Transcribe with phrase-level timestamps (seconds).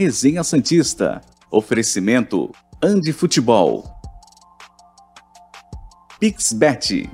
[0.00, 1.20] Resenha Santista.
[1.50, 3.84] Oferecimento Andi Futebol.
[6.20, 7.10] Pixbet.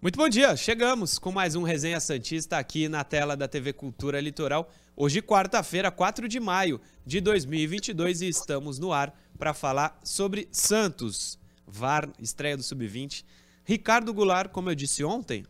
[0.00, 4.18] Muito bom dia, chegamos com mais um Resenha Santista aqui na tela da TV Cultura
[4.18, 4.66] Litoral.
[5.02, 11.38] Hoje, quarta-feira, 4 de maio de 2022, e estamos no ar para falar sobre Santos.
[11.66, 13.24] VAR, estreia do Sub-20.
[13.64, 15.46] Ricardo Goulart, como eu disse ontem,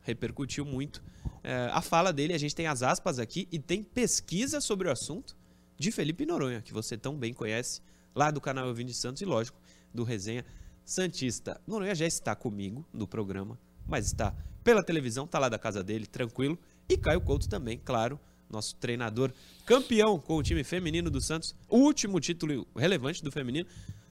[0.00, 1.04] repercutiu muito
[1.44, 2.32] é, a fala dele.
[2.32, 5.36] A gente tem as aspas aqui e tem pesquisa sobre o assunto
[5.78, 7.82] de Felipe Noronha, que você tão bem conhece,
[8.14, 9.60] lá do canal Vim de Santos e, lógico,
[9.92, 10.42] do Resenha
[10.86, 11.60] Santista.
[11.66, 14.34] Noronha já está comigo no programa mas está
[14.64, 16.58] pela televisão, está lá da casa dele, tranquilo.
[16.88, 18.18] E Caio Couto também, claro,
[18.50, 19.32] nosso treinador
[19.64, 23.66] campeão com o time feminino do Santos, o último título relevante do feminino.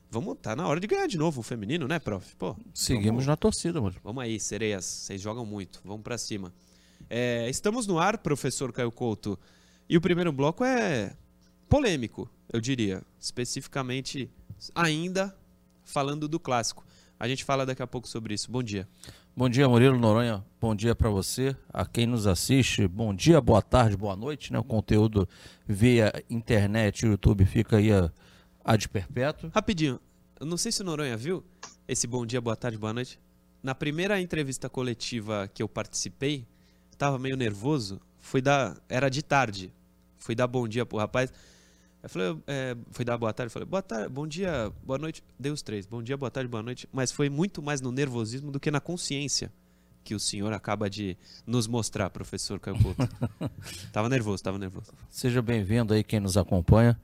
[0.09, 2.35] Vamos, tá na hora de ganhar de novo o feminino, né, prof?
[2.37, 3.95] Pô, Seguimos vamos, na torcida, mano.
[4.03, 6.53] Vamos aí, sereias, vocês jogam muito, vamos para cima.
[7.09, 9.37] É, estamos no ar, professor Caio Couto,
[9.89, 11.15] e o primeiro bloco é
[11.67, 14.29] polêmico, eu diria, especificamente
[14.73, 15.35] ainda
[15.83, 16.85] falando do clássico.
[17.19, 18.51] A gente fala daqui a pouco sobre isso.
[18.51, 18.87] Bom dia.
[19.35, 20.43] Bom dia, Murilo Noronha.
[20.59, 22.87] Bom dia para você, a quem nos assiste.
[22.87, 24.51] Bom dia, boa tarde, boa noite.
[24.51, 24.59] Né?
[24.59, 25.27] O conteúdo
[25.65, 28.11] via internet e YouTube fica aí a,
[28.63, 29.49] a de perpétuo.
[29.53, 29.99] Rapidinho,
[30.39, 31.43] eu não sei se o Noronha viu
[31.87, 33.17] esse bom dia, boa tarde, boa noite.
[33.63, 36.45] Na primeira entrevista coletiva que eu participei,
[36.91, 37.99] estava meio nervoso.
[38.19, 39.71] Fui dar, era de tarde.
[40.17, 41.31] Fui dar bom dia pro rapaz.
[42.07, 45.23] Falei, é, foi dar boa tarde, falei, boa tarde, bom dia, boa noite.
[45.39, 46.87] Dei os três, bom dia, boa tarde, boa noite.
[46.91, 49.51] Mas foi muito mais no nervosismo do que na consciência
[50.03, 51.17] que o senhor acaba de
[51.47, 53.09] nos mostrar, professor Caio Couto.
[53.91, 54.93] tava nervoso, tava nervoso.
[55.09, 56.97] Seja bem-vindo aí quem nos acompanha.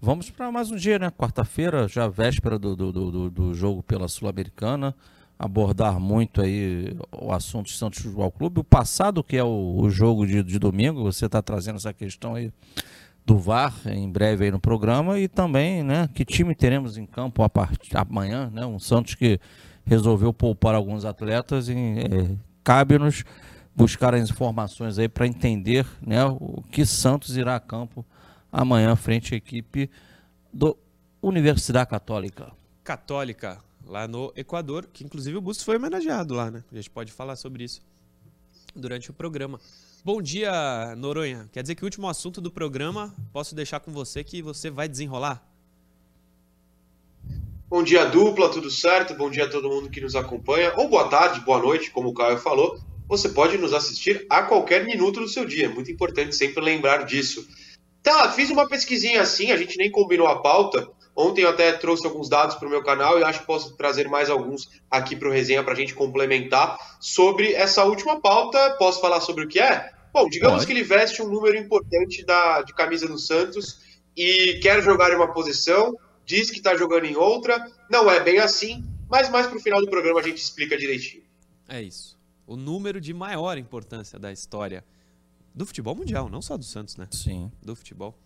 [0.00, 1.10] Vamos para mais um dia, né?
[1.10, 4.94] Quarta-feira, já véspera do, do, do, do jogo pela Sul-Americana.
[5.36, 8.60] Abordar muito aí o assunto de Santos Futebol Clube.
[8.60, 12.36] O passado, que é o, o jogo de, de domingo, você está trazendo essa questão
[12.36, 12.52] aí
[13.26, 17.42] do VAR em breve aí no programa e também, né, que time teremos em campo
[17.42, 18.66] a partir amanhã, né?
[18.66, 19.40] Um Santos que
[19.84, 23.24] resolveu poupar alguns atletas e é, cabe-nos
[23.74, 28.04] buscar as informações aí para entender, né, o que Santos irá a campo
[28.52, 29.90] amanhã frente à equipe
[30.52, 30.76] do
[31.20, 32.52] Universidade Católica.
[32.84, 36.62] Católica, lá no Equador, que inclusive o Bustos foi homenageado lá, né?
[36.70, 37.82] A gente pode falar sobre isso
[38.76, 39.58] durante o programa.
[40.06, 41.48] Bom dia, Noronha.
[41.50, 44.86] Quer dizer que o último assunto do programa posso deixar com você que você vai
[44.86, 45.42] desenrolar?
[47.66, 49.14] Bom dia, dupla, tudo certo?
[49.14, 50.74] Bom dia a todo mundo que nos acompanha.
[50.76, 52.78] Ou boa tarde, boa noite, como o Caio falou.
[53.08, 55.64] Você pode nos assistir a qualquer minuto do seu dia.
[55.64, 57.48] É muito importante sempre lembrar disso.
[58.02, 60.86] Tá, fiz uma pesquisinha assim, a gente nem combinou a pauta.
[61.16, 64.06] Ontem eu até trouxe alguns dados para o meu canal e acho que posso trazer
[64.08, 68.76] mais alguns aqui para o resenha para a gente complementar sobre essa última pauta.
[68.78, 69.93] Posso falar sobre o que é?
[70.14, 70.66] Bom, digamos Pode.
[70.68, 73.80] que ele veste um número importante da, de camisa do Santos
[74.16, 75.92] e quer jogar em uma posição,
[76.24, 77.68] diz que está jogando em outra.
[77.90, 81.24] Não é bem assim, mas mais para o final do programa a gente explica direitinho.
[81.68, 82.16] É isso.
[82.46, 84.84] O número de maior importância da história
[85.52, 87.08] do futebol mundial, não só do Santos, né?
[87.10, 87.50] Sim.
[87.60, 88.16] Do futebol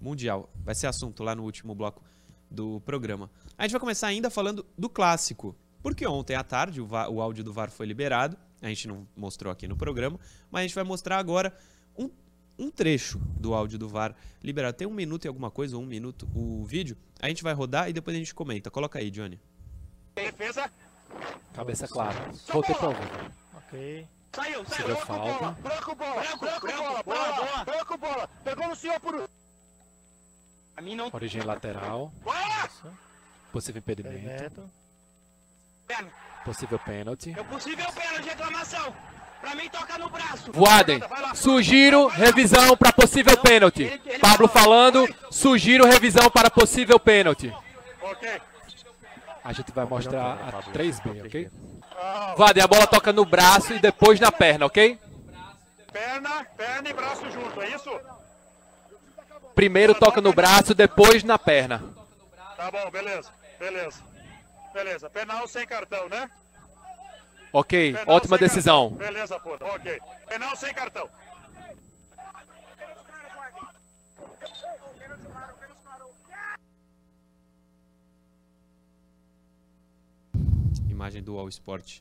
[0.00, 0.48] mundial.
[0.64, 2.02] Vai ser assunto lá no último bloco
[2.50, 3.30] do programa.
[3.58, 7.20] A gente vai começar ainda falando do clássico, porque ontem à tarde o, VAR, o
[7.20, 10.18] áudio do VAR foi liberado, a gente não mostrou aqui no programa,
[10.50, 11.56] mas a gente vai mostrar agora
[11.96, 12.10] um,
[12.58, 14.76] um trecho do áudio do VAR liberado.
[14.76, 17.88] Tem um minuto e alguma coisa, ou um minuto o vídeo, a gente vai rodar
[17.88, 18.70] e depois a gente comenta.
[18.70, 19.40] Coloca aí, Johnny.
[20.14, 20.70] Defesa.
[21.54, 22.30] Cabeça clara.
[22.48, 22.88] Voltei pra.
[23.58, 24.08] Ok.
[24.34, 24.86] Saiu, saiu.
[24.86, 25.38] Branco falta.
[25.38, 28.28] Bola, branco bola, branco, branco, branco bola, bola, bola, branco bola.
[28.44, 29.28] Pegou no senhor por...
[30.76, 31.10] A mim não...
[31.12, 32.12] Origem lateral.
[32.66, 32.92] Isso.
[33.50, 34.70] Possível impedimento.
[35.86, 36.27] Perna.
[36.44, 37.34] Possível pênalti.
[37.36, 38.94] É possível pênalti, reclamação.
[39.40, 40.50] Pra mim toca no braço.
[40.52, 41.00] Voaden,
[41.34, 44.00] sugiro revisão para possível pênalti.
[44.20, 47.54] Pablo falando, sugiro revisão para possível pênalti.
[48.02, 48.40] Ok.
[49.44, 51.50] A gente vai mostrar a 3B, ok?
[52.36, 54.98] Voaden, a bola toca no braço e depois na perna, ok?
[55.92, 57.90] Perna, perna e braço junto, é isso?
[59.54, 61.82] Primeiro toca no braço, depois na perna.
[62.56, 64.02] Tá bom, beleza, beleza.
[64.78, 66.30] Beleza, penal sem cartão, né?
[67.52, 68.90] Ok, penal ótima decisão.
[68.90, 69.06] Cartão.
[69.08, 70.00] Beleza, pô, ok.
[70.28, 71.10] Penal sem cartão.
[80.88, 81.98] Imagem do All Sport.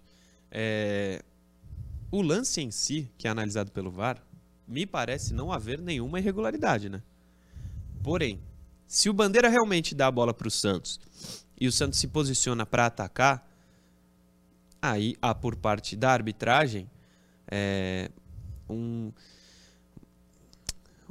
[0.52, 1.24] É...
[2.12, 4.22] O lance em si, que é analisado pelo VAR,
[4.68, 7.02] me parece não haver nenhuma irregularidade, né?
[8.04, 8.40] Porém,
[8.86, 11.00] se o Bandeira realmente dá a bola para o Santos
[11.60, 13.48] e o Santos se posiciona para atacar,
[14.82, 16.90] aí há por parte da arbitragem
[17.50, 18.12] é,
[18.70, 19.12] um,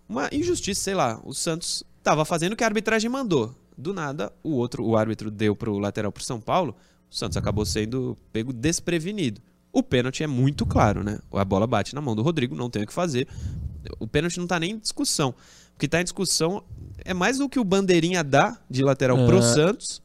[0.09, 1.21] uma injustiça, sei lá.
[1.25, 3.55] O Santos estava fazendo o que a arbitragem mandou.
[3.77, 6.75] Do nada, o outro, o árbitro deu para o lateral para São Paulo.
[7.11, 9.41] O Santos acabou sendo pego desprevenido.
[9.73, 11.19] O pênalti é muito claro, né?
[11.33, 13.29] A bola bate na mão do Rodrigo, não tem o que fazer.
[13.99, 15.35] O pênalti não está nem em discussão.
[15.75, 16.65] O que está em discussão
[17.05, 19.27] é mais do que o bandeirinha dá de lateral É.
[19.27, 20.01] pro Santos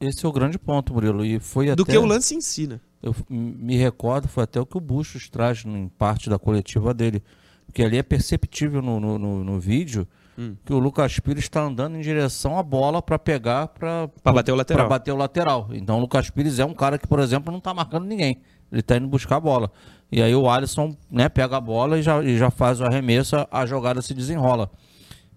[0.00, 1.24] Esse é o grande ponto, Murilo.
[1.24, 2.80] E foi do até, que o lance em si, né?
[3.02, 7.22] Eu me recordo, foi até o que o Buchos traz em parte da coletiva dele.
[7.66, 10.06] Porque ali é perceptível no, no, no- no vídeo
[10.40, 10.54] Hum.
[10.64, 14.54] que o Lucas Pires está andando em direção à bola para pegar para bater o
[14.54, 14.88] lateral.
[14.88, 15.68] bater o lateral.
[15.72, 18.40] Então o Lucas Pires é um cara que, por exemplo, não está marcando ninguém.
[18.70, 19.68] Ele está indo buscar a bola.
[20.12, 23.34] E aí o Alisson né, pega a bola e já, e já faz o arremesso,
[23.50, 24.70] a- jogada se desenrola.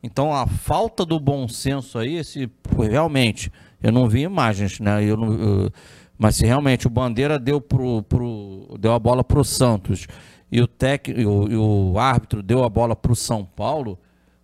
[0.03, 2.47] Então a falta do bom senso aí, esse
[2.77, 5.03] realmente, eu não vi imagens, né?
[5.03, 5.71] Eu não, eu-
[6.17, 10.05] mas se realmente o Bandeira deu pro, pro deu a bola pro Santos
[10.51, 13.97] e o técnico e o, e o árbitro deu a bola pro São Paulo,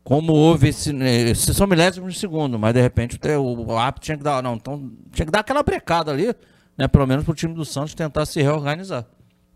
[0.04, 4.06] como houve esse, né, esses são milésimos de segundo, mas de repente o, o árbitro
[4.06, 6.34] tinha que dar, não, então tinha que dar aquela brecada ali,
[6.78, 6.88] né?
[6.88, 9.06] Pelo menos pro time do Santos tentar se reorganizar.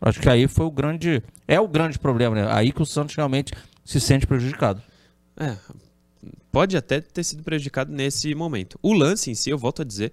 [0.01, 2.47] Acho que aí foi o grande, é o grande problema, né?
[2.49, 3.53] Aí que o Santos realmente
[3.85, 4.81] se sente prejudicado.
[5.39, 5.55] É,
[6.51, 8.77] pode até ter sido prejudicado nesse momento.
[8.81, 10.11] O lance em si, eu volto a dizer,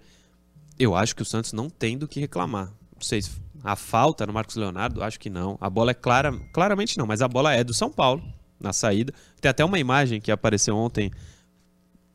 [0.79, 2.67] eu acho que o Santos não tem do que reclamar.
[2.67, 3.31] Não sei se
[3.65, 5.59] a falta no Marcos Leonardo, acho que não.
[5.61, 8.23] A bola é clara, claramente não, mas a bola é do São Paulo
[8.61, 9.13] na saída.
[9.41, 11.11] Tem até uma imagem que apareceu ontem,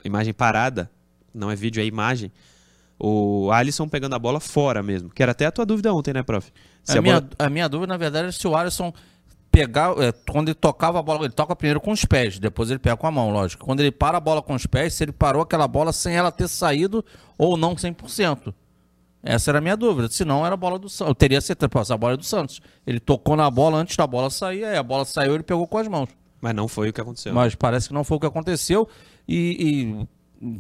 [0.03, 0.89] imagem parada,
[1.33, 2.31] não é vídeo, é imagem.
[2.99, 6.23] O Alisson pegando a bola fora mesmo, que era até a tua dúvida ontem, né,
[6.23, 6.51] prof?
[6.83, 8.93] Se a, a minha, bola- a minha dúvida, na verdade, é se o Alisson
[9.53, 9.93] pegar.
[9.99, 12.97] é, quando ele tocava a bola, ele toca primeiro com os pés, depois ele pega
[12.97, 13.63] com a mão, lógico.
[13.63, 16.31] Quando ele para a bola com os pés, se ele parou aquela bola sem ela
[16.31, 17.05] ter saído
[17.37, 18.53] ou não 100%.
[19.21, 20.09] Essa era a minha dúvida.
[20.09, 21.15] Se não, era a bola do Santos.
[21.17, 22.59] Teria certeza, essa bola é do Santos.
[22.85, 25.77] Ele tocou na bola antes da bola sair, aí a bola saiu ele pegou com
[25.77, 26.09] as mãos.
[26.41, 27.33] Mas não foi o que aconteceu.
[27.33, 28.89] Mas parece que não foi o que aconteceu.
[29.25, 30.07] E, e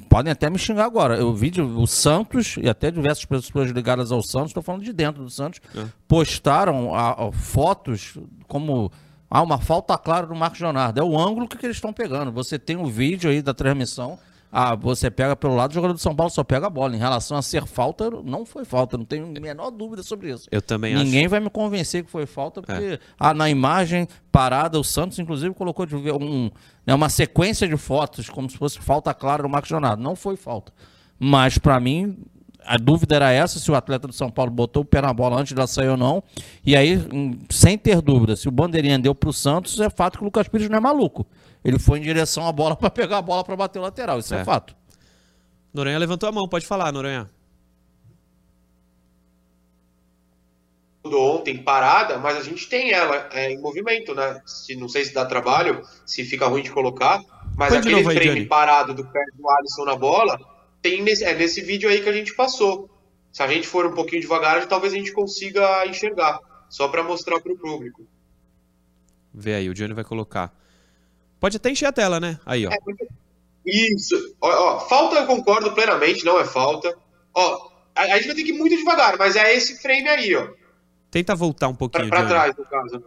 [0.09, 1.17] podem até me xingar agora.
[1.17, 5.23] Eu vi o Santos, e até diversas pessoas ligadas ao Santos, estou falando de dentro
[5.23, 5.85] do Santos, É.
[6.07, 8.91] postaram a- a fotos como.
[9.29, 10.99] Ah, uma falta clara do Marcos Leonardo.
[10.99, 12.31] É o ângulo que, que eles estão pegando.
[12.31, 14.19] Você tem o vídeo aí da transmissão.
[14.55, 16.95] Ah, você pega pelo lado, o jogador do São Paulo só pega a bola.
[16.95, 18.95] Em relação a ser falta, não foi falta.
[18.95, 20.47] Não tenho a menor dúvida sobre isso.
[20.51, 21.03] Eu também acho.
[21.03, 25.55] Ninguém vai me convencer que foi falta, porque ah, na imagem parada, o Santos, inclusive,
[25.55, 26.51] colocou de um,
[26.85, 30.03] né, uma sequência de fotos, como se fosse falta clara do Marcos Leonardo.
[30.03, 30.71] Não foi falta.
[31.17, 32.15] Mas, para mim,
[32.63, 35.41] a dúvida era essa: se o atleta do São Paulo botou o pé na bola
[35.41, 36.21] antes dela sair ou não.
[36.63, 40.23] E aí, hum, sem ter dúvida, se o Bandeirinha deu pro Santos, é fato que
[40.23, 41.25] o Lucas Pires não é maluco.
[41.63, 44.19] Ele foi em direção à bola para pegar a bola para bater o lateral.
[44.19, 44.45] Isso é, É.
[44.45, 44.75] fato.
[45.73, 47.29] Noronha levantou a mão, pode falar, Noronha.
[51.05, 54.41] ontem parada, mas a gente tem ela é, em movimento, né?
[54.45, 57.21] Se, não sei se dá trabalho, se fica ruim de colocar,
[57.57, 58.45] mas aquele frame Johnny.
[58.45, 60.39] parado do pé do Alisson na bola
[60.81, 62.89] tem nesse, é nesse vídeo aí que a gente passou.
[63.31, 66.39] Se a gente for um pouquinho devagar, talvez a gente consiga enxergar,
[66.69, 68.05] só para mostrar para o público.
[69.33, 70.53] Vê aí, o Johnny vai colocar.
[71.43, 72.39] Pode até encher a tela, né?
[72.45, 72.69] Aí, ó.
[73.65, 74.15] Isso.
[74.39, 76.97] Ó, ó, falta eu concordo plenamente, não é falta.
[77.35, 80.33] Ó, a, a gente vai ter que ir muito devagar, mas é esse frame aí,
[80.37, 80.47] ó.
[81.11, 82.29] Tenta voltar um Pra, pouquinho, pra Johnny.
[82.29, 83.03] trás, no caso.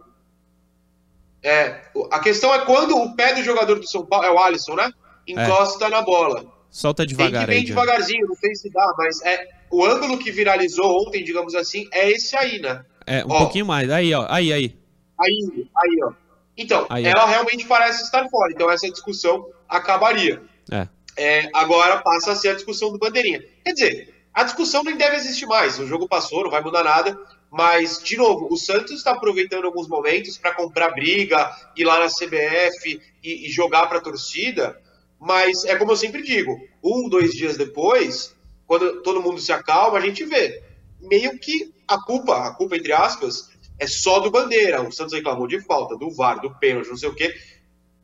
[1.41, 4.75] É, a questão é quando o pé do jogador do São Paulo, é o Alisson,
[4.75, 4.91] né?
[5.27, 6.45] Encosta na bola.
[6.69, 10.19] Solta Tem que devagar aí, bem devagarzinho, não sei se dá, mas é o ângulo
[10.19, 12.85] que viralizou ontem, digamos assim, é esse aí, né?
[13.07, 13.37] É, um Ó.
[13.39, 13.89] pouquinho mais.
[13.89, 14.27] Aí, ó.
[14.29, 14.77] Aí, aí.
[15.19, 16.26] Aí, aí, ó.
[16.57, 20.41] Então, Aí, ela realmente parece estar fora, então essa discussão acabaria.
[20.71, 20.87] É.
[21.15, 23.43] É, agora passa a ser a discussão do Bandeirinha.
[23.63, 25.79] Quer dizer, a discussão nem deve existir mais.
[25.79, 27.17] O jogo passou, não vai mudar nada.
[27.49, 32.07] Mas, de novo, o Santos está aproveitando alguns momentos para comprar briga, ir lá na
[32.07, 34.79] CBF e, e jogar para a torcida.
[35.19, 38.35] Mas é como eu sempre digo: um, dois dias depois,
[38.67, 40.61] quando todo mundo se acalma, a gente vê.
[41.01, 43.49] Meio que a culpa, a culpa entre aspas,
[43.79, 44.81] é só do Bandeira.
[44.81, 47.33] O Santos reclamou de falta, do VAR, do pênalti, não sei o quê.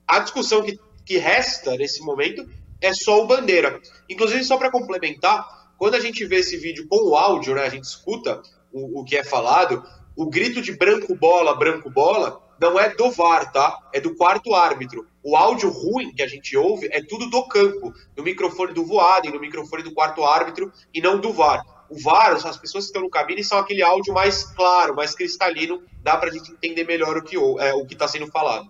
[0.07, 2.47] A discussão que, que resta nesse momento
[2.81, 3.79] é só o Bandeira.
[4.09, 7.69] Inclusive, só para complementar, quando a gente vê esse vídeo com o áudio, né, a
[7.69, 9.83] gente escuta o, o que é falado,
[10.15, 13.77] o grito de branco bola, branco bola, não é do VAR, tá?
[13.93, 15.07] É do quarto árbitro.
[15.23, 19.31] O áudio ruim que a gente ouve é tudo do campo, do microfone do Voaden,
[19.31, 21.65] do microfone do quarto árbitro e não do VAR.
[21.93, 25.83] O VAR, as pessoas que estão no cabine são aquele áudio mais claro, mais cristalino,
[26.01, 28.67] dá pra gente entender melhor o que é, o que está sendo falado.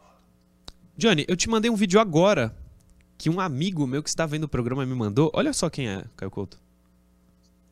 [0.97, 2.53] Johnny, eu te mandei um vídeo agora
[3.17, 5.31] que um amigo meu que está vendo o programa me mandou.
[5.33, 6.59] Olha só quem é, Caio Couto.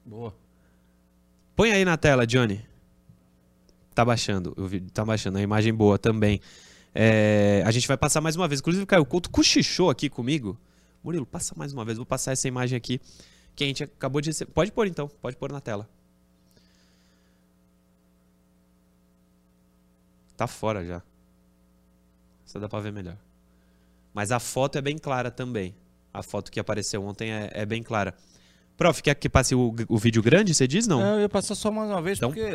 [0.06, 0.34] Boa.
[1.54, 2.66] Põe aí na tela, Johnny.
[3.94, 6.40] Tá baixando, o vídeo tá baixando, a imagem boa também.
[6.96, 8.62] É, a gente vai passar mais uma vez.
[8.62, 10.58] Inclusive, o Caio Couto cochichou aqui comigo.
[11.04, 11.98] Murilo, passa mais uma vez.
[11.98, 13.02] Vou passar essa imagem aqui
[13.62, 14.52] que a gente acabou de receber.
[14.52, 15.88] Pode pôr então, pode pôr na tela.
[20.36, 21.02] Tá fora já.
[22.46, 23.16] Só dá pra ver melhor.
[24.14, 25.76] Mas a foto é bem clara também.
[26.12, 28.16] A foto que apareceu ontem é, é bem clara.
[28.76, 30.88] Prof, quer que passe o, o vídeo grande, você diz?
[30.88, 31.00] Não.
[31.00, 32.50] É, eu ia passar só mais uma vez, Então, porque.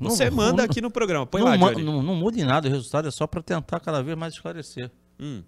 [0.00, 1.26] não- você manda não- aqui no programa.
[1.26, 4.02] Põe não, lá, não, não muda em nada o resultado, é só pra tentar cada
[4.02, 4.90] vez mais esclarecer.
[5.20, 5.42] Hum,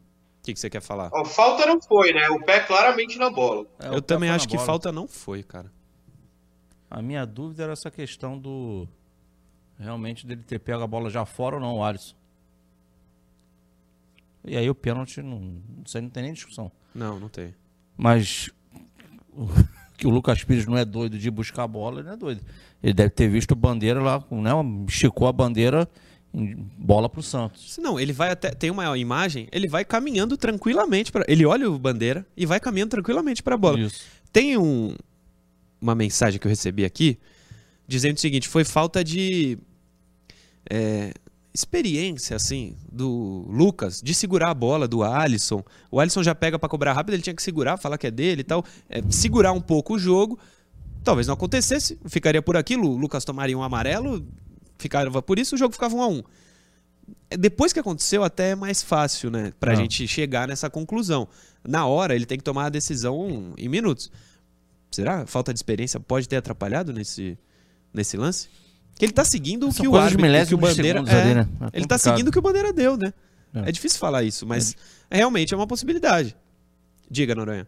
[0.46, 1.10] que, que você quer falar?
[1.12, 2.28] Ó, falta não foi, né?
[2.30, 3.66] O pé claramente na bola.
[3.80, 4.66] É, Eu também acho que bola.
[4.66, 5.70] falta não foi, cara.
[6.88, 8.88] A minha dúvida era essa questão do.
[9.78, 12.14] Realmente dele ter pego a bola já fora ou não, o Alisson.
[14.44, 16.70] E aí o pênalti, não, isso aí não tem nem discussão.
[16.94, 17.52] Não, não tem.
[17.96, 18.48] Mas
[19.98, 22.42] que o Lucas Pires não é doido de buscar a bola, ele não é doido.
[22.82, 24.50] Ele deve ter visto bandeira lá, né?
[24.88, 25.88] Esticou a bandeira,
[26.78, 27.78] bola pro Santos.
[27.80, 28.50] Não, ele vai até.
[28.50, 31.24] Tem uma imagem, ele vai caminhando tranquilamente para.
[31.26, 33.80] Ele olha o bandeira e vai caminhando tranquilamente para a bola.
[33.80, 34.04] Isso.
[34.32, 34.94] Tem um,
[35.80, 37.18] uma mensagem que eu recebi aqui
[37.88, 39.58] dizendo o seguinte: foi falta de
[40.68, 41.14] é,
[41.54, 45.64] experiência, assim, do Lucas de segurar a bola do Alisson.
[45.90, 48.42] O Alisson já pega pra cobrar rápido, ele tinha que segurar, falar que é dele
[48.42, 48.62] e tal.
[48.90, 50.38] É, segurar um pouco o jogo.
[51.02, 52.90] Talvez não acontecesse, ficaria por aquilo.
[52.90, 54.26] O Lucas tomaria um amarelo,
[54.78, 56.22] ficava por isso, o jogo ficava um a um.
[57.30, 59.52] É, Depois que aconteceu, até é mais fácil, né?
[59.60, 59.74] Pra Ah.
[59.74, 61.28] gente chegar nessa conclusão.
[61.66, 64.10] Na hora, ele tem que tomar a decisão em minutos.
[64.90, 65.26] Será?
[65.26, 67.36] Falta de experiência pode ter atrapalhado nesse,
[67.92, 68.48] nesse lance?
[68.98, 71.48] Que ele tá seguindo o que o árbitro, que o bandeira, é, ali, né?
[71.72, 73.12] É ele tá seguindo o que o bandeira deu, né?
[73.54, 73.68] É.
[73.68, 74.74] É, difícil falar isso, mas
[75.10, 76.34] realmente é uma possibilidade.
[77.10, 77.66] Diga, Noronha.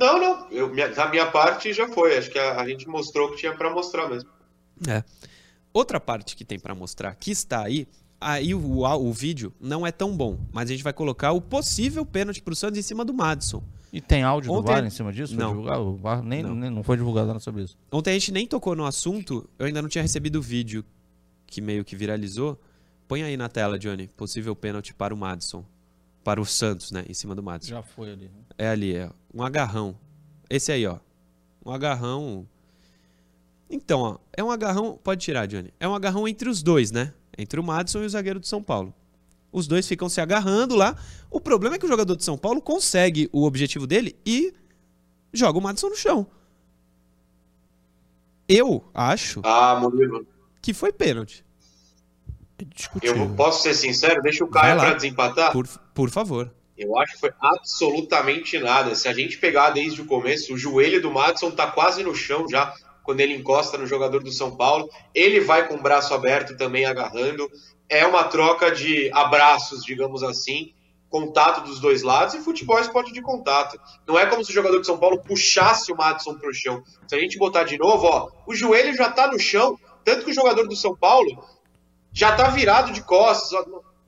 [0.00, 0.48] Não, não.
[0.50, 2.16] Eu, minha- da minha parte já foi.
[2.16, 4.28] Acho que a, a gente mostrou o que tinha pra mostrar mesmo.
[4.88, 5.04] É.
[5.72, 7.86] Outra parte que tem pra mostrar, que está aí,
[8.20, 11.40] aí o, o, o vídeo não é tão bom, mas a gente vai colocar o
[11.40, 13.62] possível pênalti pro Santos em cima do Madison.
[13.92, 15.36] E tem áudio Ontem- do VAR em cima disso?
[15.36, 15.60] Não.
[15.60, 16.54] O VAR nem, Não.
[16.54, 17.76] nem- não foi divulgado nada sobre isso.
[17.92, 20.84] Ontem a gente nem tocou no assunto, eu ainda não tinha recebido o vídeo
[21.46, 22.58] que meio que viralizou.
[23.06, 25.64] Põe aí na tela, Johnny, possível pênalti para o Madison.
[26.22, 27.04] Para o Santos, né?
[27.08, 27.70] Em cima do Madison.
[27.74, 28.24] Já foi ali.
[28.26, 28.30] né?
[28.56, 29.10] É ali, é.
[29.32, 29.96] Um agarrão.
[30.48, 30.98] Esse aí, ó.
[31.64, 32.46] Um agarrão.
[33.68, 34.18] Então, ó.
[34.36, 34.98] É um agarrão.
[35.02, 35.72] Pode tirar, Johnny.
[35.78, 37.12] É um agarrão entre os dois, né?
[37.38, 38.92] Entre o Madison e o zagueiro do São Paulo.
[39.52, 40.96] Os dois ficam se agarrando lá.
[41.30, 44.52] O problema é que o jogador de São Paulo consegue o objetivo dele e
[45.32, 46.26] joga o Madison no chão.
[48.48, 49.80] Eu acho Ah,
[50.60, 51.44] que foi pênalti.
[53.02, 53.08] É.
[53.08, 55.52] Eu posso ser sincero, deixa o Caio pra desempatar.
[55.52, 56.52] Por, por favor.
[56.80, 58.94] Eu acho que foi absolutamente nada.
[58.94, 62.46] Se a gente pegar desde o começo, o joelho do Madison tá quase no chão
[62.48, 62.72] já,
[63.02, 64.88] quando ele encosta no jogador do São Paulo.
[65.14, 67.50] Ele vai com o braço aberto também agarrando.
[67.86, 70.72] É uma troca de abraços, digamos assim,
[71.10, 73.78] contato dos dois lados, e futebol é esporte de contato.
[74.06, 76.82] Não é como se o jogador de São Paulo puxasse o Madison pro chão.
[77.06, 80.30] Se a gente botar de novo, ó, o joelho já tá no chão, tanto que
[80.30, 81.44] o jogador do São Paulo
[82.12, 83.50] já tá virado de costas.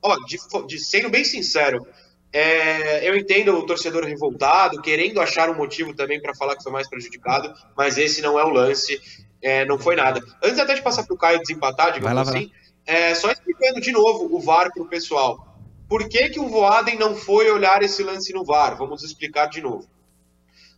[0.00, 1.86] Ó, de, de- sendo bem sincero,
[2.32, 6.72] é, eu entendo o torcedor revoltado, querendo achar um motivo também para falar que foi
[6.72, 9.00] mais prejudicado, mas esse não é o lance,
[9.42, 10.22] é, não foi nada.
[10.42, 12.50] Antes até de passar para o Caio desempatar, digamos lá, assim,
[12.86, 15.46] é, só explicando de novo o VAR para o pessoal.
[15.88, 18.78] Por que, que o Voaden não foi olhar esse lance no VAR?
[18.78, 19.86] Vamos explicar de novo.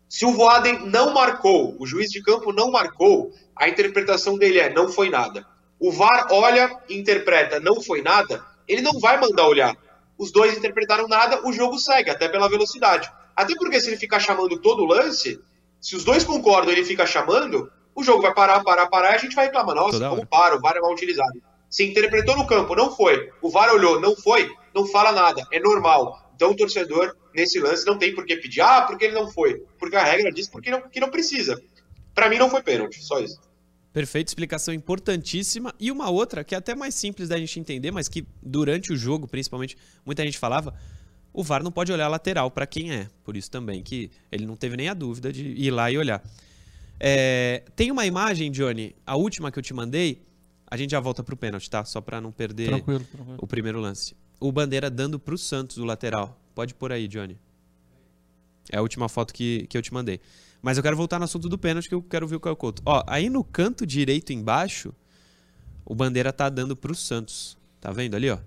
[0.08, 4.72] Se o Voaden não marcou, o juiz de campo não marcou, a interpretação dele é
[4.72, 5.46] não foi nada.
[5.78, 9.76] O VAR olha e interpreta não foi nada, ele não vai mandar olhar.
[10.18, 13.10] Os dois interpretaram nada, o jogo segue, até pela velocidade.
[13.34, 15.40] Até porque se ele ficar chamando todo o lance,
[15.80, 19.14] se os dois concordam e ele fica chamando, o jogo vai parar, parar, parar e
[19.16, 19.74] a gente vai reclamar.
[19.74, 20.28] Nossa, Toda como hora.
[20.28, 21.42] para, o VAR é mal utilizado.
[21.68, 23.30] Se interpretou no campo, não foi.
[23.42, 26.32] O VAR olhou, não foi, não fala nada, é normal.
[26.34, 29.64] Então o torcedor, nesse lance, não tem por que pedir, ah, porque ele não foi.
[29.78, 31.60] Porque a regra diz porque não, que não precisa.
[32.14, 33.40] Pra mim não foi pênalti, só isso.
[33.94, 35.72] Perfeito, explicação importantíssima.
[35.78, 38.96] E uma outra, que é até mais simples da gente entender, mas que durante o
[38.96, 40.74] jogo, principalmente, muita gente falava,
[41.32, 43.08] o VAR não pode olhar lateral para quem é.
[43.22, 46.20] Por isso também que ele não teve nem a dúvida de ir lá e olhar.
[46.98, 50.20] É, tem uma imagem, Johnny, a última que eu te mandei,
[50.66, 51.84] a gente já volta pro pênalti, tá?
[51.84, 53.38] Só para não perder Tranquilo, tranquilo.
[53.40, 54.16] o primeiro lance.
[54.40, 56.36] O Bandeira dando pro Santos, o lateral.
[56.52, 57.38] Pode pôr aí, Johnny.
[58.72, 60.20] É a última foto que, que eu te mandei.
[60.64, 62.80] Mas eu quero voltar no assunto do pênalti que eu quero ver o Caio Couto.
[62.86, 64.94] Ó, aí no canto direito embaixo,
[65.84, 67.58] o Bandeira tá dando pro Santos.
[67.82, 68.38] Tá vendo ali, ó?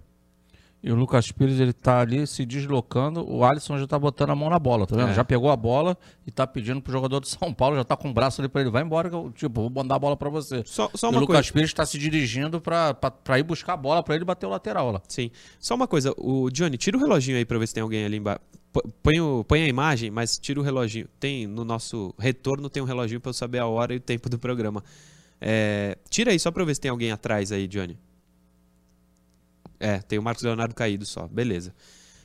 [0.84, 3.28] E o Lucas Pires, ele tá ali se deslocando.
[3.28, 5.10] O Alisson já tá botando a mão na bola, tá vendo?
[5.10, 5.14] É.
[5.16, 8.10] Já pegou a bola e tá pedindo pro jogador do São Paulo, já tá com
[8.10, 8.70] o braço ali pra ele.
[8.70, 10.62] Vai embora, que eu, tipo, vou mandar a bola pra você.
[10.66, 11.54] Só, só E o uma Lucas coisa.
[11.54, 14.50] Pires tá se dirigindo pra, pra, pra ir buscar a bola pra ele bater o
[14.50, 15.02] lateral lá.
[15.10, 15.32] Sim.
[15.60, 18.18] Só uma coisa, o Johnny, tira o reloginho aí pra ver se tem alguém ali
[18.18, 18.40] embaixo.
[19.02, 21.08] Põe, o- põe a imagem, mas tira o reloginho.
[21.20, 24.30] Tem no nosso retorno tem um reloginho pra eu saber a hora e o tempo
[24.30, 24.84] do programa.
[25.42, 27.98] É, tira aí só pra eu ver se tem alguém atrás aí, Johnny.
[29.80, 31.74] É, tem o Marcos Leonardo caído só, beleza.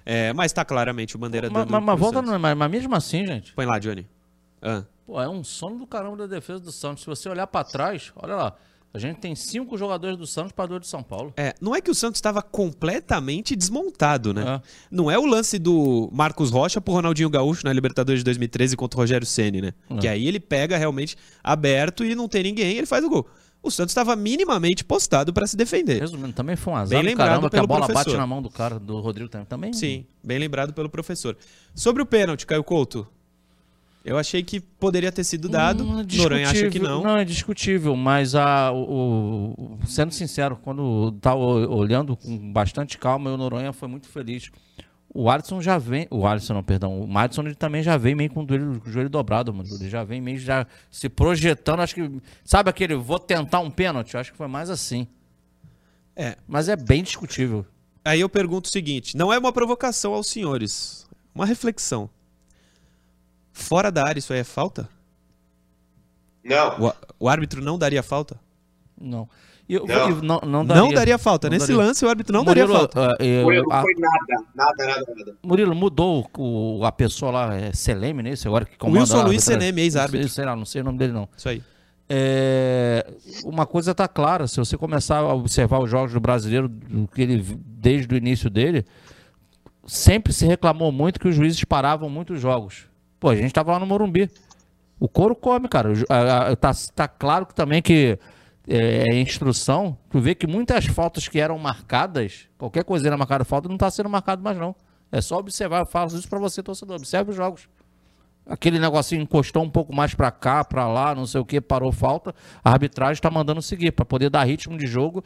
[0.05, 2.95] É, mas tá claramente o bandeira Mas, dando mas, mas volta, no- mas, mas mesmo
[2.95, 4.07] assim, gente, Põe lá, Johnny.
[4.61, 7.03] Ah, pô, é um sono do caramba da defesa do Santos.
[7.03, 8.57] Se você olhar pra trás, olha lá.
[8.95, 11.33] A gente tem cinco jogadores do Santos para dois do São Paulo.
[11.37, 14.43] É, não é que o Santos estava completamente desmontado, né?
[14.57, 14.61] É.
[14.91, 18.99] Não é o lance do Marcos Rocha pro Ronaldinho Gaúcho na Libertadores de 2013 contra
[18.99, 19.73] o Rogério Ceni, né?
[19.91, 19.97] É.
[19.97, 23.27] Que aí ele pega realmente aberto e não tem ninguém, ele faz o gol.
[23.63, 26.01] O Santos estava minimamente postado para se defender.
[26.01, 28.05] Resumindo, também foi um azar Bem do lembrado caramba que a pelo bola professor.
[28.11, 29.73] bate na mão do cara, do Rodrigo também.
[29.73, 31.37] Sim, bem lembrado pelo professor.
[31.75, 33.07] Sobre o pênalti, Caio Couto.
[34.05, 35.85] Eu achei que poderia ter sido dado.
[35.85, 37.05] Hum, Noronha acha que não.
[37.05, 43.31] Não, é discutível, mas a, o, o- sendo sincero, quando tá olhando com bastante calma,
[43.31, 44.51] o Noronha foi muito feliz.
[45.15, 48.31] O Alisson já vem, o Alisson não, perdão, o Madison ele também já vem meio
[48.31, 49.69] com o joelho, com o joelho dobrado, mano.
[49.75, 54.15] Ele já vem meio já se projetando, acho que, sabe aquele, vou tentar um pênalti?
[54.15, 55.07] Eu acho que foi mais assim.
[56.17, 56.37] É.
[56.49, 57.67] Mas é bem discutível.
[58.03, 62.09] Aí eu pergunto o seguinte: não é uma provocação aos senhores, uma reflexão.
[63.53, 64.89] Fora da área, isso aí é falta?
[66.43, 66.89] Não.
[66.89, 68.41] O, o árbitro não daria falta?
[68.99, 69.29] Não.
[69.75, 70.11] Eu- Não.
[70.11, 71.49] e não, não não daria falta.
[71.49, 71.83] Não Nesse daria.
[71.85, 73.17] lance, o árbitro não Murilo, daria falta.
[73.19, 75.37] ah, eu- não a- foi nada, nada, nada, nada.
[75.43, 78.31] Murilo, mudou o, a pessoa lá, é Seleme, né?
[78.31, 79.45] Esse agora que O comanda Wilson Luiz.
[79.45, 80.29] Seleme, ex-árbitro.
[80.29, 81.29] Sei lá, não sei o nome dele não.
[81.37, 81.63] Isso aí.
[82.15, 83.07] É,
[83.45, 86.71] uma coisa tá clara, se você começar a observar os jogos do brasileiro,
[87.15, 88.85] que ele, desde o início dele,
[89.87, 92.85] sempre se reclamou muito que os juízes paravam muitos jogos.
[93.19, 94.29] Pô, a gente tava lá no Morumbi.
[95.01, 95.91] O couro come, cara.
[96.61, 98.19] Tá, tá claro que também que
[98.67, 99.97] é, é instrução.
[100.11, 103.91] Tu vê que muitas faltas que eram marcadas, qualquer coisa era marcada falta, não tá
[103.91, 104.75] sendo marcado mais não.
[105.11, 106.97] É só observar, eu falo isso pra você, torcedor.
[106.97, 107.69] Observe os jogos.
[108.47, 111.93] Aquele negocinho encostou um pouco mais pra cá, pra lá, não sei o que, parou
[111.93, 112.35] falta.
[112.65, 115.23] A arbitragem tá mandando seguir pra poder dar ritmo de jogo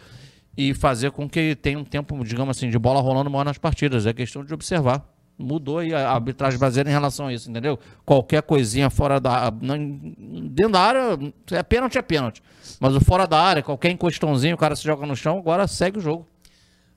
[0.57, 4.07] e fazer com que tenha um tempo, digamos assim, de bola rolando maior nas partidas.
[4.07, 5.16] É questão de observar.
[5.39, 7.79] Mudou aí a arbitragem brasileira em relação a isso, entendeu?
[8.07, 9.51] Qualquer coisinha fora da.
[9.51, 11.19] Dentro da área,
[11.51, 12.43] é pênalti, é pênalti.
[12.81, 15.99] Mas o fora da área, qualquer encostãozinho, o cara se joga no chão, agora segue
[15.99, 16.27] o jogo.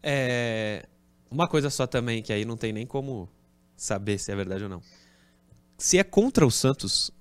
[0.01, 0.85] É,
[1.29, 3.29] Uma coisa só também, que aí não tem nem como
[3.75, 4.81] saber se é verdade ou não.
[5.77, 7.11] Se é contra o Santos,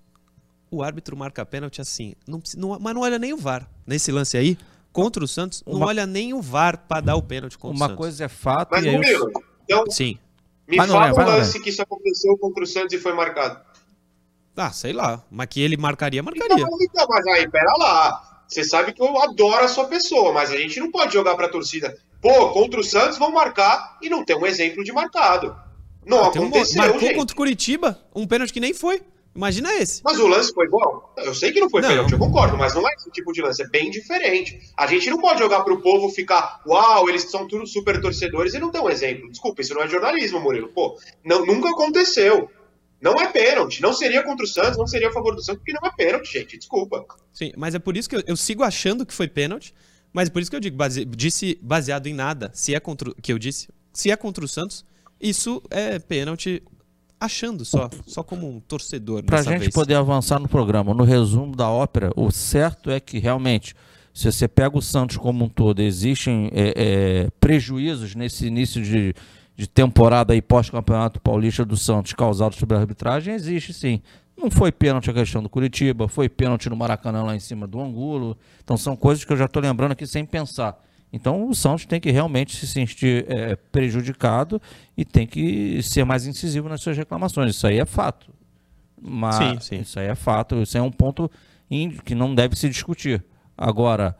[0.71, 2.15] o árbitro marca pênalti assim.
[2.27, 3.69] Não, não- mas não olha nem o VAR.
[3.87, 4.57] Nesse lance aí,
[4.93, 7.77] contra o Santos, não Uma- olha nem o VAR pra dar o pênalti contra o
[7.77, 7.99] Uma Santos.
[7.99, 9.31] coisa é fato Mas, e aí o- Murilo,
[9.65, 10.17] então, Sim.
[10.69, 13.61] Me Vai, fala Noronha, um lance que isso aconteceu contra o Santos e foi marcado.
[14.57, 15.23] Ah, sei lá.
[15.31, 16.67] Mas que ele marcaria, Então, marcaria.
[16.81, 18.43] então, mas aí, pera lá.
[18.49, 21.49] Você sabe que eu adoro a sua pessoa, mas a gente não pode jogar pra
[21.49, 21.97] torcida.
[22.21, 25.55] Pô, contra o Santos vão marcar e não tem um exemplo de marcado.
[26.05, 27.15] Não Ah, tem um aconteceu, marcou gente.
[27.15, 29.03] contra o Curitiba, um pênalti que nem foi.
[29.39, 30.03] Imagina esse.
[30.05, 31.01] Mas o lance foi bom.
[31.17, 31.89] Eu sei que não foi Não.
[31.91, 34.59] pênalti, eu concordo, mas não é esse tipo de lance, é bem diferente.
[34.77, 38.59] A gente não pode jogar pro povo ficar, uau, eles são tudo super torcedores e
[38.59, 39.31] não dão exemplo.
[39.31, 40.69] Desculpa, isso não é jornalismo, Murilo.
[40.69, 42.51] Pô, não, nunca aconteceu.
[43.01, 43.81] Não é pênalti.
[43.81, 46.33] Não seria contra o Santos, não seria a favor do Santos, porque não é pênalti,
[46.33, 46.59] gente.
[46.59, 47.07] Desculpa.
[47.33, 49.73] Sim, mas é por isso que eu, eu sigo achando que foi pênalti.
[50.13, 53.11] Mas é por isso que eu digo, base- disse baseado em nada, se é contra
[53.11, 54.85] o que eu disse, se é contra o Santos,
[55.21, 56.61] isso é pênalti
[57.21, 59.75] achando só, só como um torcedor Pra dessa gente vez.
[59.75, 63.75] poder avançar no programa, no resumo da ópera, o certo é que realmente,
[64.15, 69.15] se você pega o Santos como um todo, existem é, é, prejuízos nesse início de,
[69.57, 74.01] de temporada aí pós-campeonato paulista do Santos causados sobre a arbitragem, existe sim.
[74.37, 77.81] Não foi pênalti a questão do Curitiba, foi pênalti no Maracanã lá em cima do
[77.81, 78.37] Angulo.
[78.63, 80.81] Então são coisas que eu já estou lembrando aqui sem pensar.
[81.13, 84.61] Então o Santos tem que realmente se sentir é, prejudicado
[84.97, 87.55] e tem que ser mais incisivo nas suas reclamações.
[87.55, 88.31] Isso aí é fato.
[89.01, 89.81] Mas Sim, sim.
[89.81, 91.31] isso aí é fato, isso é um ponto
[92.05, 93.25] que não deve se discutir.
[93.57, 94.17] Agora,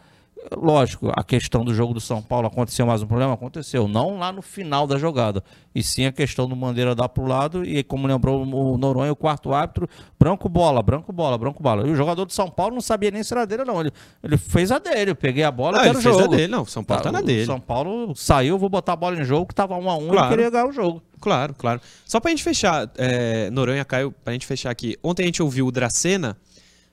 [0.57, 3.35] lógico, a questão do jogo do São Paulo aconteceu mais um problema?
[3.35, 3.87] Aconteceu.
[3.89, 5.43] Não lá no final da jogada.
[5.75, 7.65] E sim a questão do Bandeira dar pro lado.
[7.65, 11.87] E como lembrou o Noronha, o quarto árbitro, branco bola, branco bola, branco bola.
[11.87, 13.81] E o jogador do São Paulo não sabia nem se era dele não.
[13.81, 15.11] Ele, ele fez a dele.
[15.13, 16.33] Eu peguei a bola, Não, quero ele o fez jogo.
[16.33, 16.65] a dele, não.
[16.65, 17.47] São Paulo tá, na o dele.
[17.47, 20.27] São Paulo saiu, vou botar a bola em jogo, que tava um a um Claro.
[20.27, 21.03] e queria ganhar o jogo.
[21.21, 21.81] Claro, claro.
[22.05, 24.97] Só pra gente fechar, é, Noronha, Caio, pra gente fechar aqui.
[25.03, 26.37] Ontem a gente ouviu o Dracena,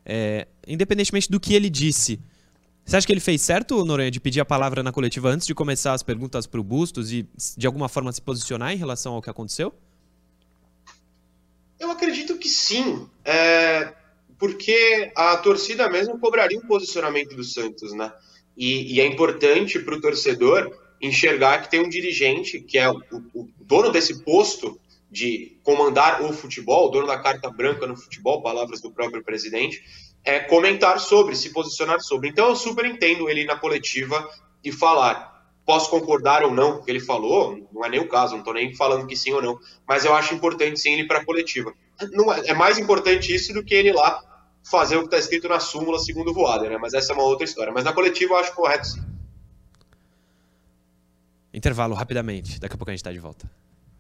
[0.06, 2.20] é, independentemente do que ele disse,
[2.86, 5.56] Você acha que ele fez certo, Noronha, de pedir a palavra na coletiva antes de
[5.56, 9.22] começar as perguntas para o Bustos e, de alguma forma, se posicionar em relação ao
[9.24, 9.74] que aconteceu?
[11.80, 13.92] Eu acredito que sim, é,
[14.38, 18.14] porque a torcida mesmo cobraria um posicionamento do Santos, né?
[18.56, 20.72] E, e é importante para o torcedor
[21.02, 23.02] enxergar que tem um dirigente que é o,
[23.34, 28.80] o, dono desse posto de comandar o futebol, dono da carta branca no futebol, palavras
[28.80, 29.84] do próprio presidente,
[30.26, 32.30] é comentar sobre, se posicionar sobre.
[32.30, 34.28] Então eu super entendo ele na coletiva
[34.64, 35.36] e falar.
[35.66, 38.40] Posso concordar ou não com o que ele falou, não é nem o caso, não
[38.40, 41.26] estou nem falando que sim ou não, mas eu acho importante sim ele para a
[41.26, 41.74] coletiva.
[42.12, 44.22] Não é, é, mais importante isso do que ele lá
[44.64, 46.78] fazer o que está escrito na súmula segundo o Voader, né?
[46.78, 47.72] Mas essa é uma outra história.
[47.72, 49.02] Mas na coletiva eu acho correto sim.
[51.54, 53.50] Intervalo rapidamente, daqui a pouco a gente está de volta.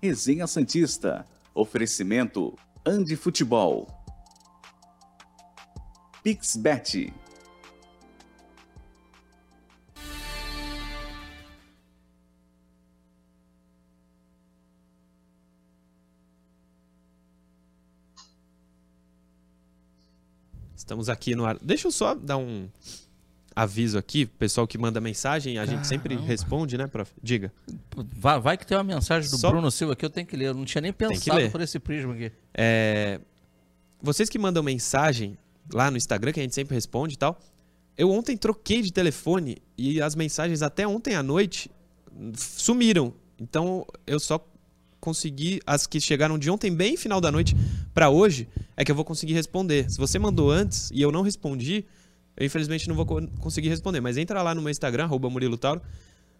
[0.01, 1.25] Resenha Santista.
[1.53, 2.53] Oferecimento
[2.85, 3.87] Andi Futebol.
[6.25, 7.13] Pixbet.
[20.75, 21.59] Estamos aqui no ar.
[21.61, 22.67] Deixa eu só dar um
[23.55, 25.77] aviso aqui, pessoal que manda mensagem, a Caramba.
[25.77, 27.11] gente sempre responde, né, prof?
[27.21, 27.53] Diga.
[27.95, 29.51] Vai, vai que tem uma mensagem do Só...
[29.51, 30.47] Bruno Silva aqui, eu tenho que ler.
[30.47, 32.31] Eu não tinha nem pensado por esse prisma aqui.
[32.51, 33.21] É...
[34.01, 35.37] Vocês que mandam mensagem
[35.73, 37.39] lá no Instagram, que a gente sempre responde e tal.
[37.97, 41.71] Eu ontem troquei de telefone e as mensagens até ontem à noite
[42.33, 43.13] sumiram.
[43.39, 44.45] Então eu só
[44.99, 47.55] consegui as que chegaram de ontem bem final da noite
[47.93, 49.89] para hoje é que eu vou conseguir responder.
[49.89, 51.85] Se você mandou antes e eu não respondi,
[52.35, 53.05] eu infelizmente não vou
[53.39, 55.81] conseguir responder, mas entra lá no meu Instagram, arroba Murilo Tauro,